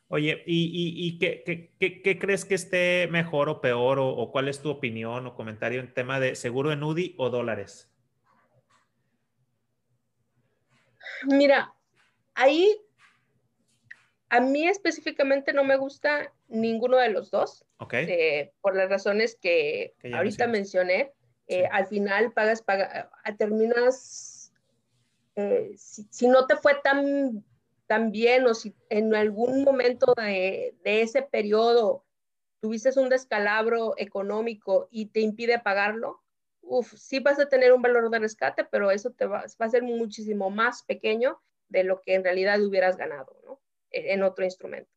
[0.07, 1.43] Oye, ¿y, y, qué,
[1.79, 5.35] qué, qué, crees que esté mejor o peor o, o, cuál es tu opinión o
[5.35, 7.91] comentario en tema de seguro en UDI o dólares?
[11.23, 11.73] Mira,
[12.35, 12.79] ahí
[14.29, 19.93] a mí específicamente no me gusta ninguno de los dos, eh, por las razones que,
[20.13, 21.13] ahorita mencioné.
[21.47, 24.51] Eh, al final pagas, pagas terminas,
[25.35, 27.45] eh, si, no te fue tan,
[27.87, 32.03] tan bien o si en algún momento de, ese periodo
[32.59, 36.21] tuviste un descalabro económico y te impide pagarlo,
[36.61, 39.83] uf, sí vas a tener un valor de rescate, pero eso te va, a ser
[39.83, 43.59] muchísimo más pequeño de lo que en realidad hubieras ganado ¿no?
[43.91, 44.89] E, en otro instrumento.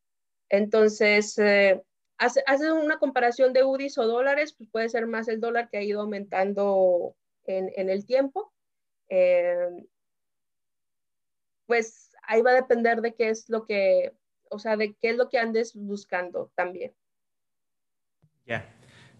[0.49, 1.83] Entonces, eh,
[2.17, 5.83] hace, una comparación de UDIs o dólares, pues puede ser más el dólar que ha
[5.83, 8.51] ido aumentando en, en el tiempo.
[9.09, 9.85] Eh,
[11.67, 14.13] pues ahí va a depender de qué es lo que,
[14.51, 16.93] o sea, de qué es lo que andes buscando también.
[18.45, 18.69] Ya,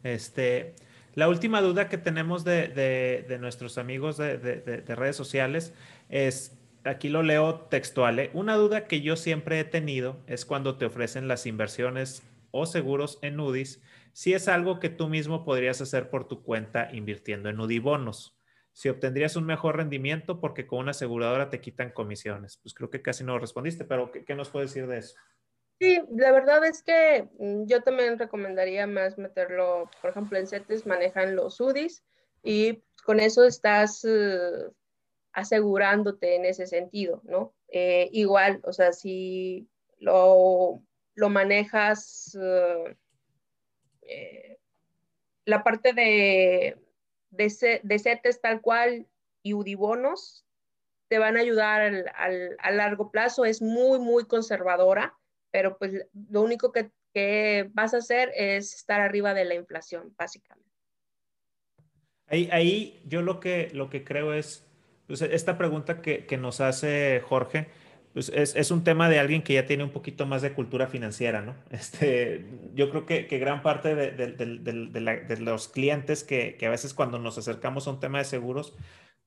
[0.03, 0.75] este,
[1.15, 5.73] la última duda que tenemos de, de, nuestros amigos de, de, redes sociales
[6.09, 8.29] es, aquí lo leo textual, ¿eh?
[8.33, 13.17] una duda que yo siempre he tenido es cuando te ofrecen las inversiones o seguros
[13.23, 13.81] en UDIs,
[14.13, 18.38] si es algo que tú mismo podrías hacer por tu cuenta invirtiendo en UDI bonos.
[18.73, 22.57] Si obtendrías un mejor rendimiento porque con una aseguradora te quitan comisiones.
[22.61, 25.15] Pues creo que casi no respondiste, pero ¿qué, qué nos puedes decir de eso?
[25.79, 30.85] Sí, la verdad es que mm, yo también recomendaría más meterlo, por ejemplo, en CETES
[30.85, 32.03] manejan los UDIs
[32.43, 34.73] y con eso estás uh,
[35.31, 37.53] asegurándote en ese sentido, ¿no?
[37.69, 40.81] Eh, igual, o sea, si lo,
[41.15, 42.93] lo manejas, uh,
[44.01, 44.57] eh,
[45.45, 46.77] la parte de,
[47.31, 49.07] de, de, CETES tal cual
[49.43, 50.45] y UDIBONOS
[51.07, 55.17] te van a ayudar al, al, a largo plazo, es muy, muy conservadora,
[55.51, 60.13] pero pues lo único que, que vas a hacer es estar arriba de la inflación,
[60.17, 60.69] básicamente.
[62.27, 64.63] Ahí, ahí yo lo que, lo que creo es,
[65.07, 67.67] pues, esta pregunta que, que, nos hace Jorge,
[68.19, 70.87] pues es, es, un tema de alguien que ya tiene un poquito más de cultura
[70.87, 71.55] financiera, ¿no?
[71.71, 76.65] Este, yo creo que, que gran parte de, de, de, de los clientes que, que,
[76.65, 78.75] a veces cuando nos acercamos a un tema de seguros,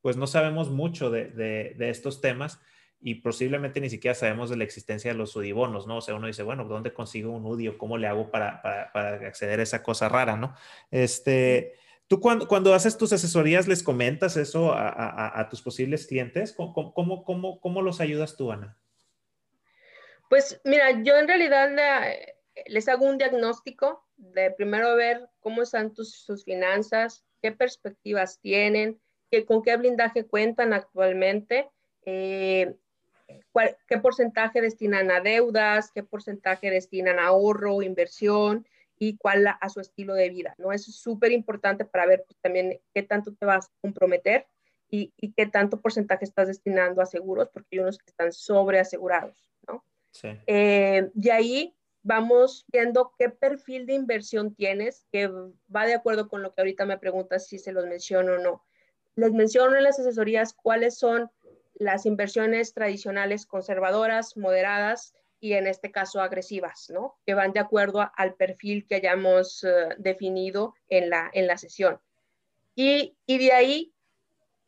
[0.03, 2.61] pues no sabemos mucho de, estos temas
[3.01, 5.97] y posiblemente ni siquiera sabemos de la existencia de los UDIBonos, ¿no?
[5.97, 8.93] O sea, uno dice, bueno, ¿dónde consigo un UDI o cómo le hago para, para,
[8.93, 10.55] para acceder a esa cosa rara, ¿no?
[10.90, 11.72] Este,
[12.09, 16.53] ¿Tú cuando, cuando, haces tus asesorías les comentas eso a, a, a tus posibles clientes?
[16.53, 18.76] ¿Cómo, cómo, cómo, cómo, los ayudas tú, Ana?
[20.33, 21.68] Pues mira, yo en realidad
[22.64, 28.99] les hago un diagnóstico de primero ver cómo están sus finanzas, qué perspectivas tienen,
[29.30, 31.68] qué, con qué blindaje cuentan actualmente,
[32.07, 32.74] eh,
[33.87, 38.66] qué porcentaje destinan a deudas, qué porcentaje destinan a ahorro, inversión,
[38.99, 40.72] y cuál a, su estilo de vida, ¿no?
[40.72, 44.47] Es súper importante para ver pues, también qué tanto te vas a comprometer
[44.89, 49.51] y, y, qué tanto porcentaje estás destinando a seguros, porque hay unos que están sobreasegurados.
[50.12, 50.28] Sí.
[50.46, 55.28] Eh, y ahí vamos viendo qué perfil de inversión tienes, que
[55.74, 58.64] va de acuerdo con lo que ahorita me preguntas si se los menciono o no.
[59.14, 61.30] Les menciono en las asesorías cuáles son
[61.74, 67.18] las inversiones tradicionales conservadoras, moderadas, y en este caso agresivas, ¿no?
[67.26, 72.00] Que van de acuerdo al perfil que hayamos uh, definido en la, en la sesión.
[72.76, 73.91] Y, y, de ahí,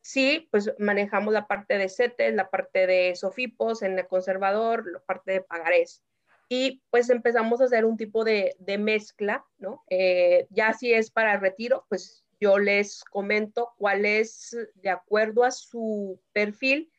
[0.05, 4.99] sí, pues manejamos la parte de CETES, la parte de SOFIPOS en el conservador, la
[4.99, 6.03] parte de pagarés.
[6.47, 9.83] Y pues empezamos a hacer un tipo de, de mezcla, ¿no?
[9.89, 15.49] Eh, ya si es para retiro, pues yo les comento cuál es, de acuerdo a
[15.49, 16.91] su perfil,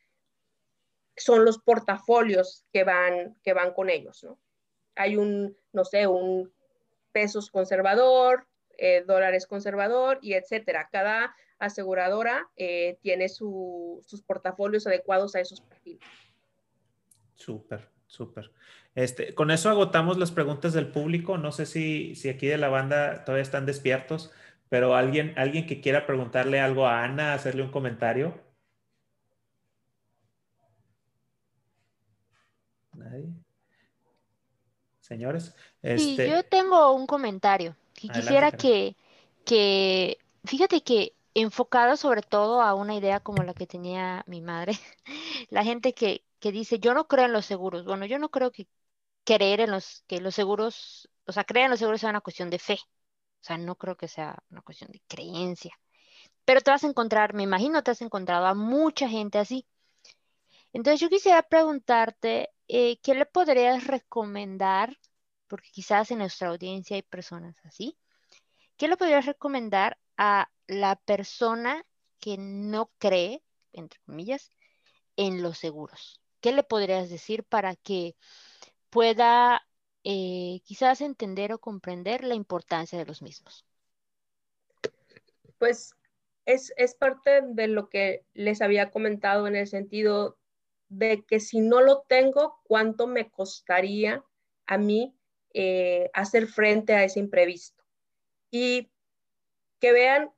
[1.17, 4.37] son los portafolios que van, que van con ellos, ¿no?
[4.97, 6.53] Hay un, no sé, un
[7.13, 8.49] pesos conservador,
[8.79, 10.89] eh, dólares conservador y etcétera.
[10.91, 16.09] Cada aseguradora eh, tiene su, sus portafolios adecuados a esos perfiles.
[17.35, 18.51] Súper, súper.
[18.95, 21.37] Este, con eso agotamos las preguntas del público.
[21.39, 24.33] No sé si, si aquí de la banda todavía están despiertos,
[24.69, 28.41] pero alguien, alguien que quiera preguntarle algo a Ana, hacerle un comentario.
[32.95, 33.29] Nadie.
[35.01, 35.55] señores.
[35.83, 36.29] Este...
[36.29, 38.97] yo tengo un comentario que quisiera que,
[39.45, 44.73] que, fíjate que enfocado sobre todo a una idea como la que tenía mi madre,
[45.51, 47.85] la gente que, que dice, yo no creo en los seguros.
[47.85, 48.69] Bueno, yo no creo que
[49.25, 52.51] creer en los, que los seguros, o sea, creer en los seguros sea una cuestión
[52.51, 52.79] de fe.
[53.43, 55.75] O sea, no creo que sea una cuestión de creencia.
[56.45, 59.67] Pero te vas a encontrar, me imagino, te has encontrado a mucha gente así.
[60.73, 64.97] Entonces yo quisiera preguntarte, eh, ¿qué le podrías recomendar?
[65.49, 67.97] Porque quizás en nuestra audiencia hay personas así.
[68.77, 71.85] ¿Qué le podrías recomendar a la persona
[72.21, 73.43] que no cree,
[73.73, 74.51] entre comillas,
[75.17, 76.21] en los seguros?
[76.41, 78.17] ¿Qué le podrías decir para que
[78.91, 79.67] pueda
[80.05, 83.65] eh, quizás entender o comprender la importancia de los mismos?
[85.59, 85.95] Pues
[86.45, 90.39] es, es, parte de lo que les había comentado en el sentido
[90.89, 94.25] de que si no lo tengo, ¿cuánto me costaría
[94.67, 95.17] a mí
[95.55, 97.83] eh, hacer frente a ese imprevisto?
[98.51, 98.91] Y
[99.81, 100.31] que vean,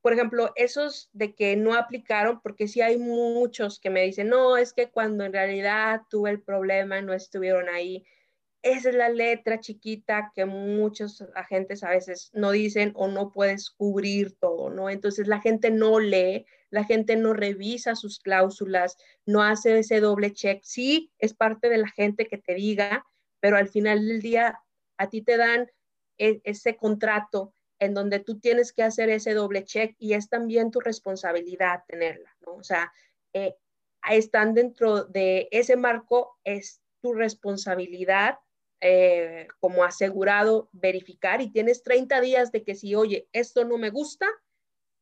[0.00, 4.56] por ejemplo, esos de que no aplicaron, porque sí hay muchos que me dicen, no,
[4.56, 8.04] es que cuando en realidad tuve el problema no estuvieron ahí
[8.62, 13.70] esa es la letra chiquita que muchos agentes a veces no dicen o no puedes
[13.70, 14.90] cubrir todo, ¿no?
[14.90, 20.32] Entonces la gente no lee, la gente no revisa sus cláusulas, no hace ese doble
[20.32, 20.60] check.
[20.62, 23.04] Sí, es parte de la gente que te diga,
[23.40, 24.60] pero al final del día
[24.98, 25.70] a ti te dan
[26.18, 30.70] e, ese contrato en donde tú tienes que hacer ese doble check y es también
[30.70, 32.54] tu responsabilidad tenerla, ¿no?
[32.54, 32.92] O sea,
[33.32, 33.56] eh,
[34.10, 38.38] están dentro de ese marco, es tu responsabilidad
[38.82, 43.90] eh, como asegurado verificar y tienes 30 días de que si, oye, esto no me
[43.90, 44.26] gusta,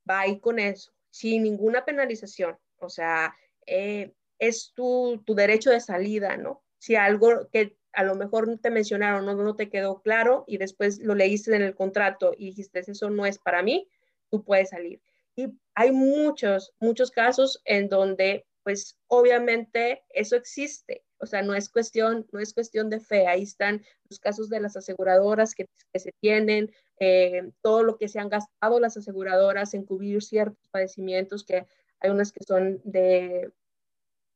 [0.08, 2.58] va ahí con eso, sin ninguna penalización.
[2.78, 3.34] O sea,
[3.66, 6.64] eh, es tu, tu, derecho de salida, ¿no?
[6.78, 10.98] Si algo que a lo mejor te mencionaron, no, no te quedó claro y después
[11.00, 13.88] lo leíste en el contrato y dijiste, eso no es para mí,
[14.30, 15.00] tú puedes salir.
[15.36, 21.68] Y hay muchos, muchos casos en donde, pues, obviamente eso existe o sea, no es
[21.68, 23.26] cuestión, no es cuestión de fe.
[23.26, 26.70] Ahí están los casos de las aseguradoras que, se tienen,
[27.00, 31.66] eh, todo lo que se han gastado las aseguradoras en cubrir ciertos padecimientos, que
[32.00, 33.50] hay unas que son de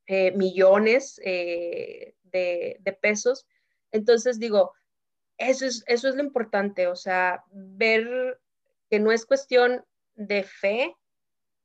[0.07, 3.46] eh, millones eh, de, pesos.
[3.90, 4.72] Entonces digo,
[5.38, 8.40] eso es, eso es lo importante, o sea, ver
[8.90, 10.96] que no es cuestión de fe,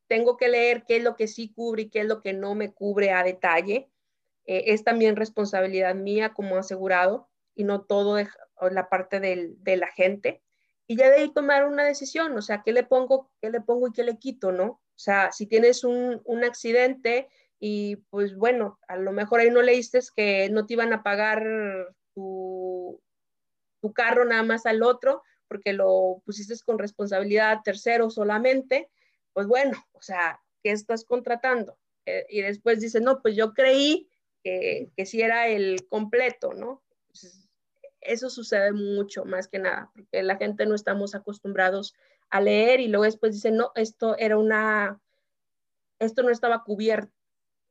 [0.08, 2.56] tengo que leer qué es lo que sí cubre y qué es lo que no
[2.56, 3.90] me cubre a detalle
[4.46, 8.28] eh, es también responsabilidad mía como asegurado y no todo de,
[8.72, 10.42] la parte del, de la gente.
[10.88, 13.90] Y ya de ahí tomar una decisión, o sea, ¿qué le pongo, qué le pongo
[13.90, 14.66] y qué le quito, no?
[14.66, 17.28] O sea, si tienes un, un accidente
[17.60, 21.44] y pues bueno, a lo mejor ahí no leíste que no te iban a pagar
[22.14, 23.02] tu,
[23.82, 28.90] tu carro nada más al otro porque lo pusiste con responsabilidad tercero solamente,
[29.34, 31.78] pues bueno, o sea, ¿qué estás contratando?
[32.06, 34.10] Eh, y después dice, no, pues yo creí
[34.44, 36.84] que, que sí era el completo, ¿no?
[38.02, 41.94] eso sucede mucho, más que nada, porque la gente no estamos acostumbrados
[42.30, 45.02] a leer y luego después dicen, no, esto era una,
[46.00, 47.17] esto no estaba cubierto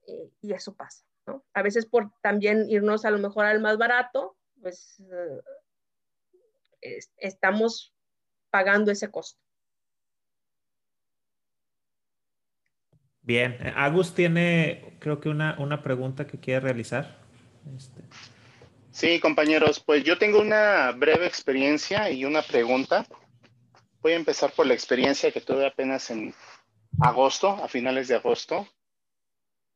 [0.07, 1.45] eh, y eso pasa, ¿no?
[1.55, 5.03] A veces por también irnos a lo mejor al más barato, pues
[6.81, 7.95] eh, estamos
[8.51, 9.41] pagando ese costo.
[13.23, 17.19] Bien, Agus tiene creo que una, una pregunta que quiere realizar.
[17.77, 18.03] Este.
[18.93, 23.05] Sí, compañeros, pues yo tengo una breve experiencia y una pregunta.
[24.01, 26.33] Voy a empezar por la experiencia que tuve apenas en
[27.01, 28.67] agosto, a finales de agosto,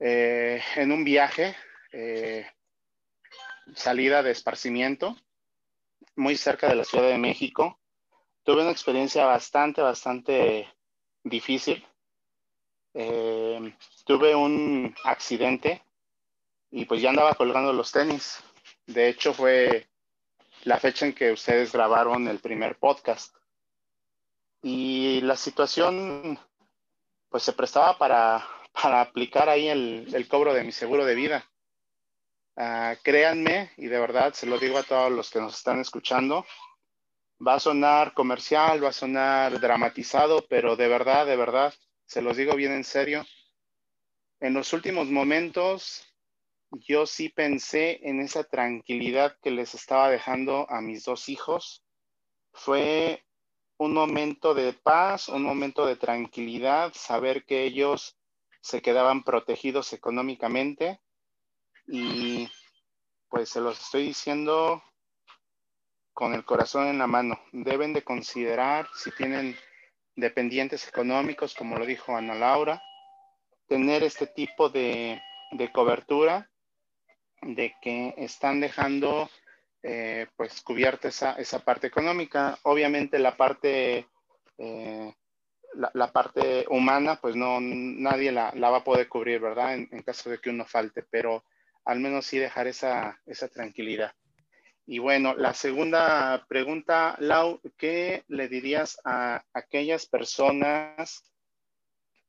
[0.00, 1.54] eh, en un viaje,
[1.92, 2.46] eh,
[3.74, 5.16] salida de esparcimiento,
[6.16, 7.78] muy cerca de la Ciudad de México.
[8.42, 10.68] Tuve una experiencia bastante, bastante
[11.22, 11.86] difícil
[12.94, 15.84] eh, tuve un accidente
[16.70, 18.42] y pues ya andaba colgando los tenis.
[18.86, 19.88] De hecho, fue
[20.64, 23.34] la fecha en que ustedes grabaron el primer podcast.
[24.62, 26.38] Y la situación
[27.28, 31.50] pues se prestaba para, para aplicar ahí el, cobro de mi seguro de vida.
[32.56, 36.44] Uh, créanme, y de verdad se lo digo a todos los que nos están escuchando,
[37.46, 41.72] va a sonar comercial, va a sonar dramatizado, pero de verdad, de verdad,
[42.06, 43.24] se los digo bien en serio.
[44.40, 46.06] En los últimos momentos,
[46.70, 51.82] yo sí pensé en esa tranquilidad que les estaba dejando a mis dos hijos.
[52.52, 53.24] Fue
[53.78, 58.19] un momento de paz, un momento de tranquilidad, saber que ellos
[58.60, 61.00] se quedaban protegidos económicamente.
[61.86, 62.48] Y
[63.28, 64.82] pues se los estoy diciendo
[66.12, 67.40] con el corazón en la mano.
[67.52, 69.56] Deben de considerar si tienen
[70.16, 72.82] dependientes económicos, como lo dijo Ana Laura,
[73.66, 75.20] tener este tipo de,
[75.72, 76.50] cobertura
[77.42, 79.30] de que están dejando
[79.82, 82.58] eh, pues cubierta esa, esa, parte económica.
[82.64, 84.06] Obviamente la parte,
[84.58, 85.14] eh,
[85.74, 89.74] la, parte humana, pues no, nadie la, va a poder cubrir, ¿verdad?
[89.74, 91.44] En, en, caso de que uno falte, pero
[91.84, 94.12] al menos sí dejar esa, esa tranquilidad.
[94.86, 101.22] Y bueno, la segunda pregunta, Lau, ¿qué le dirías a aquellas personas?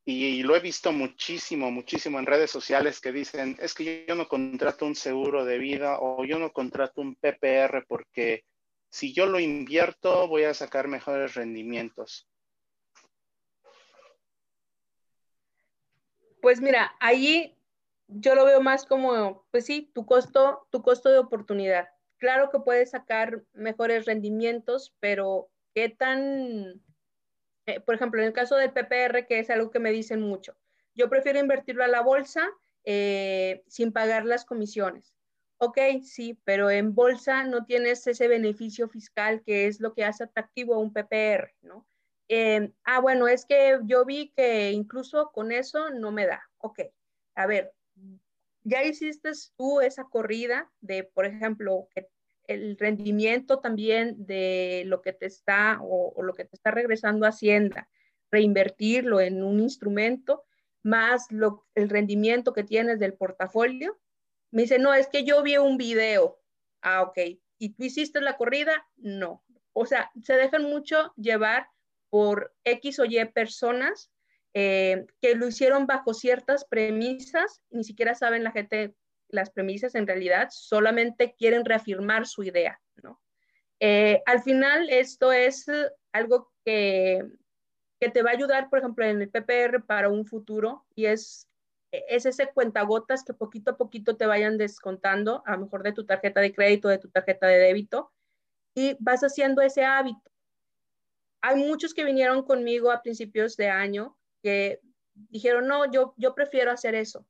[0.05, 4.27] Y, lo he visto muchísimo, muchísimo en redes sociales que dicen, es que yo no
[4.27, 8.45] contrato un seguro de vida o yo no contrato un PPR porque
[8.89, 12.27] si yo lo invierto voy a sacar mejores rendimientos.
[16.41, 17.55] Pues mira, ahí
[18.07, 21.87] yo lo veo más como, pues sí, tu costo, tu costo de oportunidad
[22.21, 26.81] claro que puedes sacar mejores rendimientos, pero qué tan,
[27.65, 30.55] eh, por ejemplo, en el caso del PPR, que es algo que me dicen mucho,
[30.93, 32.47] yo prefiero invertirlo a la bolsa
[32.85, 35.15] eh, sin pagar las comisiones.
[35.57, 40.23] Ok, sí, pero en bolsa no tienes ese beneficio fiscal que es lo que hace
[40.23, 41.87] atractivo a un PPR, ¿no?
[42.33, 46.41] Eh, ah, bueno, es que yo vi que incluso con eso no me da.
[46.59, 46.79] Ok,
[47.35, 47.73] a ver,
[48.63, 51.89] ya hiciste tú esa corrida de, por ejemplo,
[52.47, 57.89] el rendimiento también de lo que te está o, lo que te está regresando Hacienda,
[58.31, 60.45] reinvertirlo en un instrumento,
[60.83, 63.99] más lo, el rendimiento que tienes del portafolio.
[64.51, 66.39] Me dice, no, es que yo vi un video.
[66.81, 67.17] Ah, ok.
[67.57, 68.87] ¿Y tú hiciste la corrida?
[68.95, 69.43] No.
[69.73, 71.67] O sea, se dejan mucho llevar
[72.11, 74.11] por X o Y personas
[74.53, 78.93] eh, que lo hicieron bajo ciertas premisas, ni siquiera saben la gente
[79.29, 83.21] las premisas en realidad, solamente quieren reafirmar su idea, ¿no?
[83.79, 85.65] Eh, al final, esto es
[86.11, 87.25] algo que,
[88.01, 91.47] que, te va a ayudar, por ejemplo, en el PPR para un futuro y es,
[91.91, 96.05] es ese cuentagotas que poquito a poquito te vayan descontando, a lo mejor de tu
[96.05, 98.11] tarjeta de crédito, de tu tarjeta de débito,
[98.75, 100.29] y vas haciendo ese hábito.
[101.41, 104.79] Hay muchos que vinieron conmigo a principios de año que
[105.13, 107.25] dijeron, no, yo, yo prefiero hacer eso.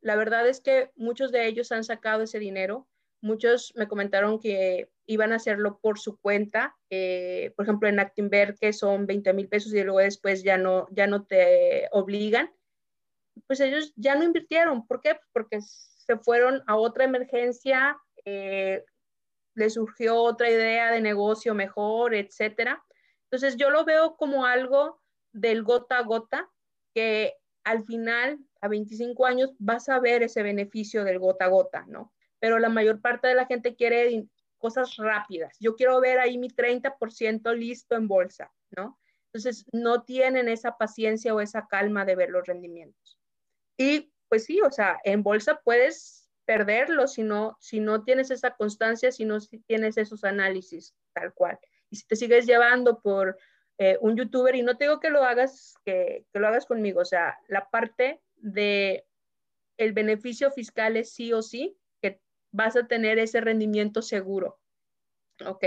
[0.00, 2.88] La verdad es que muchos de ellos han sacado ese dinero.
[3.20, 6.76] Muchos me comentaron que iban a hacerlo por su cuenta.
[6.88, 10.86] Eh, por ejemplo, en Actinver, que son 20 mil pesos y luego después ya no,
[10.90, 12.50] ya no te obligan.
[13.46, 14.86] Pues ellos ya no invirtieron.
[14.86, 15.18] ¿Por qué?
[15.32, 18.84] Porque se fueron a otra emergencia, eh,
[19.54, 22.82] les surgió otra idea de negocio mejor, etcétera.
[23.30, 25.00] Entonces yo lo veo como algo
[25.32, 26.50] del gota a gota,
[26.92, 31.84] que al final, a 25 años, vas a ver ese beneficio del gota a gota,
[31.86, 32.12] ¿no?
[32.40, 34.26] Pero la mayor parte de la gente quiere
[34.58, 35.56] cosas rápidas.
[35.60, 38.98] Yo quiero ver ahí mi 30% listo en bolsa, ¿no?
[39.26, 43.18] Entonces, no tienen esa paciencia o esa calma de ver los rendimientos.
[43.76, 48.56] Y pues sí, o sea, en bolsa puedes perderlo si no, si no tienes esa
[48.56, 51.58] constancia, si no tienes esos análisis tal cual.
[51.90, 53.36] Y si te sigues llevando por
[53.78, 57.04] eh, un youtuber, y no te digo que lo hagas, que, lo hagas conmigo, o
[57.04, 59.06] sea, la parte de
[59.76, 62.20] el beneficio fiscal es sí o sí, que
[62.52, 64.60] vas a tener ese rendimiento seguro,
[65.44, 65.64] ¿ok?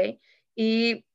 [0.55, 1.05] Y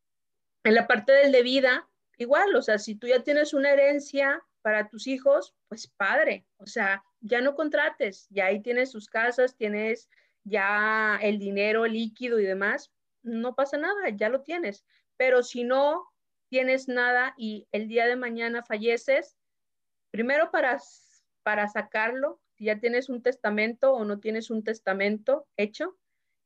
[0.64, 4.42] en la parte del de vida, igual, o sea, si tú ya tienes una herencia
[4.62, 9.56] para tus hijos, pues padre, o sea, ya no contrates, ya ahí tienes sus casas,
[9.56, 10.08] tienes
[10.44, 12.92] ya el dinero líquido y demás,
[13.22, 14.84] no pasa nada, ya lo tienes.
[15.16, 16.08] Pero si no,
[16.48, 19.36] tienes nada y el día de mañana falleces,
[20.10, 20.80] primero para,
[21.42, 25.96] para sacarlo, si ya tienes un testamento o no tienes un testamento hecho.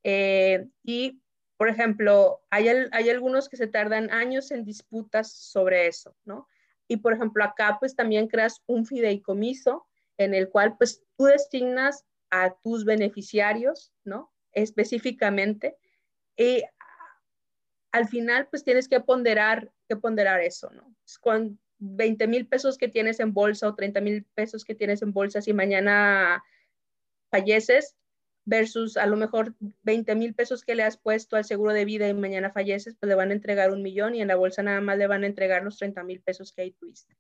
[0.05, 1.23] Eh, y,
[1.57, 6.49] por ejemplo, hay, hay algunos que se tardan años en disputas sobre eso, ¿no?
[6.89, 9.87] Y, por ejemplo, acá pues también creas un fideicomiso
[10.19, 14.33] en el cual pues tú designas a tus beneficiarios, ¿no?
[14.53, 15.77] Específicamente.
[16.37, 16.63] Y
[17.93, 20.95] al final pues tienes que ponderar ponderar eso, ¿no?
[21.21, 25.13] Con 20 mil pesos que tienes en bolsa o 30 mil pesos que tienes en
[25.13, 26.43] bolsa, si mañana
[27.31, 27.97] falleces,
[28.45, 32.09] versus a lo mejor 20 mil pesos que le has puesto al seguro de vida
[32.09, 34.81] y mañana falleces, pues le van a entregar un millón y en la bolsa nada
[34.81, 37.17] más le van a entregar los 30 mil pesos que ahí tuviste.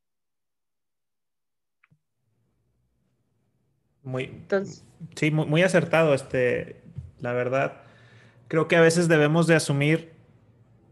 [4.03, 4.45] Muy,
[5.15, 6.83] sí, muy, muy, acertado, este,
[7.21, 7.85] la verdad.
[8.53, 10.13] Creo que a veces debemos de asumir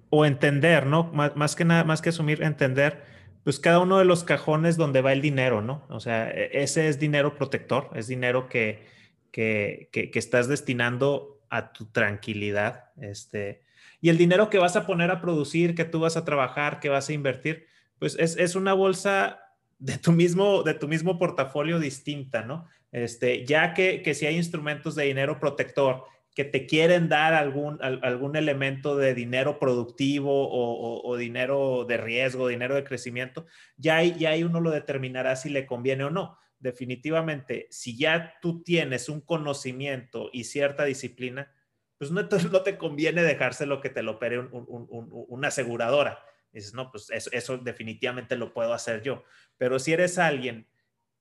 [0.08, 1.12] o entender, ¿no?
[1.12, 3.02] Más, que nada, más que asumir, entender,
[3.44, 5.84] pues cada uno de los cajones donde va el dinero, ¿no?
[5.90, 8.86] O sea, e, ese es dinero protector, es dinero que,
[9.30, 12.92] que, que, estás destinando a tu tranquilidad.
[12.96, 13.61] Este,
[14.00, 16.88] Y el dinero que vas a poner a producir, que tú vas a trabajar, que
[16.88, 17.66] vas a invertir,
[17.98, 19.38] pues es, una bolsa
[19.78, 22.68] de tu mismo, de tu mismo portafolio distinta, ¿no?
[22.90, 27.78] Este, ya que, que si hay instrumentos de dinero protector que te quieren dar algún,
[27.83, 34.35] algún elemento de dinero productivo o, dinero de riesgo, dinero de crecimiento, ya ahí, ya
[34.47, 36.39] uno lo determinará si le conviene o no.
[36.59, 41.53] Definitivamente, si ya tú tienes un conocimiento y cierta disciplina,
[41.99, 42.22] pues no,
[42.53, 46.24] no te conviene dejárselo que te lo opere una aseguradora.
[46.53, 49.24] Dices, no, pues eso, eso definitivamente lo puedo hacer yo.
[49.57, 50.68] Pero si eres alguien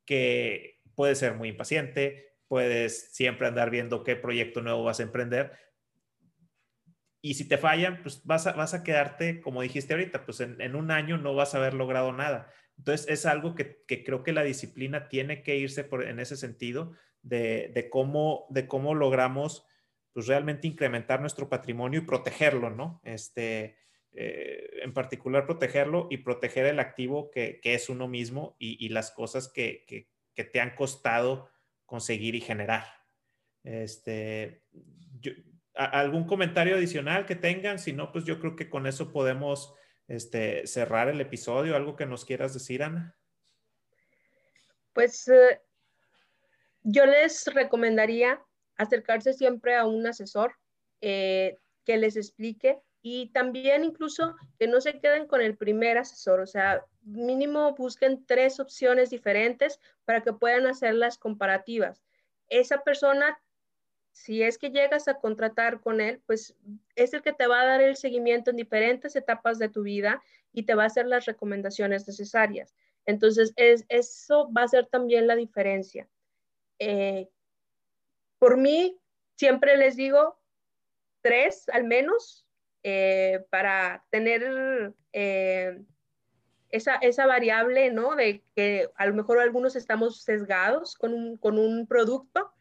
[0.06, 5.54] que puede ser muy impaciente, puedes siempre andar viendo qué proyecto nuevo vas a emprender.
[7.22, 10.76] Y si te fallan, pues vas a, vas a quedarte, como dijiste ahorita, pues en,
[10.76, 12.52] un año no vas a haber logrado nada.
[12.78, 16.94] Entonces es algo que, creo que la disciplina tiene que irse por, en ese sentido
[17.22, 19.66] de, cómo, de cómo logramos
[20.14, 23.00] pues realmente incrementar nuestro patrimonio y protegerlo, ¿no?
[23.04, 23.78] Este,
[24.14, 29.50] eh, en particular protegerlo y proteger el activo que, es uno mismo y, las cosas
[29.50, 29.86] que,
[30.34, 31.50] que te han costado
[31.90, 32.86] conseguir y generar.
[33.64, 34.64] Este,
[35.74, 37.80] ¿Algún comentario adicional que tengan?
[37.80, 39.74] Si no, pues yo creo que con eso podemos
[40.08, 41.76] este, cerrar el episodio.
[41.76, 43.18] ¿Algo que nos quieras decir, Ana?
[44.94, 45.62] Pues eh,
[46.84, 48.42] yo les recomendaría
[48.78, 50.56] acercarse siempre a un asesor
[51.02, 56.42] eh, que les explique y también incluso que no se queden con el primer asesor,
[56.42, 62.04] o sea, mínimo busquen tres opciones diferentes para que puedan hacer las comparativas.
[62.50, 63.40] Esa persona,
[64.12, 66.56] si es que llegas a contratar con él, pues
[66.96, 70.22] es el que te va a dar el seguimiento en diferentes etapas de tu vida
[70.52, 72.76] y te va a hacer las recomendaciones necesarias.
[73.06, 76.10] Entonces, es, eso va a ser también la diferencia.
[76.80, 77.30] Eh,
[78.40, 79.00] por mí,
[79.36, 80.38] siempre les digo
[81.22, 82.46] tres al menos
[82.84, 85.82] eh, para tener eh,
[86.70, 88.16] esa, esa, variable, ¿no?
[88.16, 92.52] De que a lo mejor algunos estamos sesgados con un, con un producto.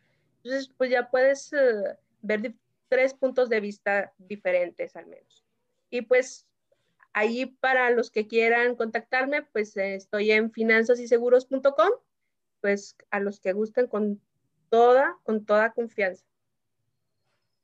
[0.43, 2.55] Entonces, pues ya puedes eh, ver
[2.89, 5.45] tres puntos de vista diferentes al menos.
[5.91, 6.47] Y pues
[7.13, 11.91] ahí para los que quieran contactarme, pues estoy en finanzasyseguros.com,
[12.61, 14.21] pues a los que gusten con
[14.69, 16.25] toda, con toda confianza.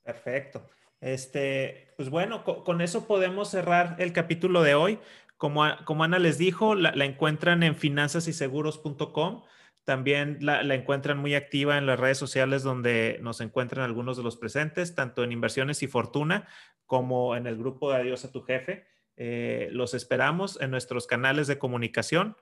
[0.03, 0.63] Perfecto.
[1.05, 4.99] Este, pues bueno, con, eso podemos cerrar el capítulo de hoy.
[5.37, 9.43] Como, como Ana les dijo, la, encuentran en finanzasyseguros.com.
[9.85, 14.39] También la, encuentran muy activa en las redes sociales donde nos encuentran algunos de los
[14.39, 16.49] presentes, tanto en Inversiones y Fortuna
[16.87, 18.87] como en el grupo de Adiós a tu jefe.
[19.17, 22.35] Eh, los esperamos en nuestros canales de comunicación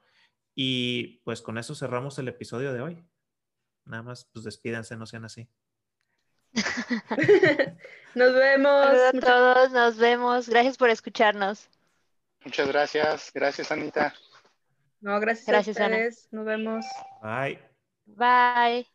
[0.54, 3.04] y pues con eso cerramos el episodio de hoy.
[3.84, 5.48] Nada más, pues despídanse, no sean así.
[8.14, 8.96] nos vemos.
[9.20, 10.48] Todos, nos vemos.
[10.48, 11.68] Gracias por escucharnos.
[12.44, 13.30] Muchas gracias.
[13.34, 14.14] Gracias, Anita.
[15.00, 15.88] No, gracias, gracias a
[16.30, 16.84] Nos vemos.
[17.22, 17.58] Bye.
[18.06, 18.86] Bye.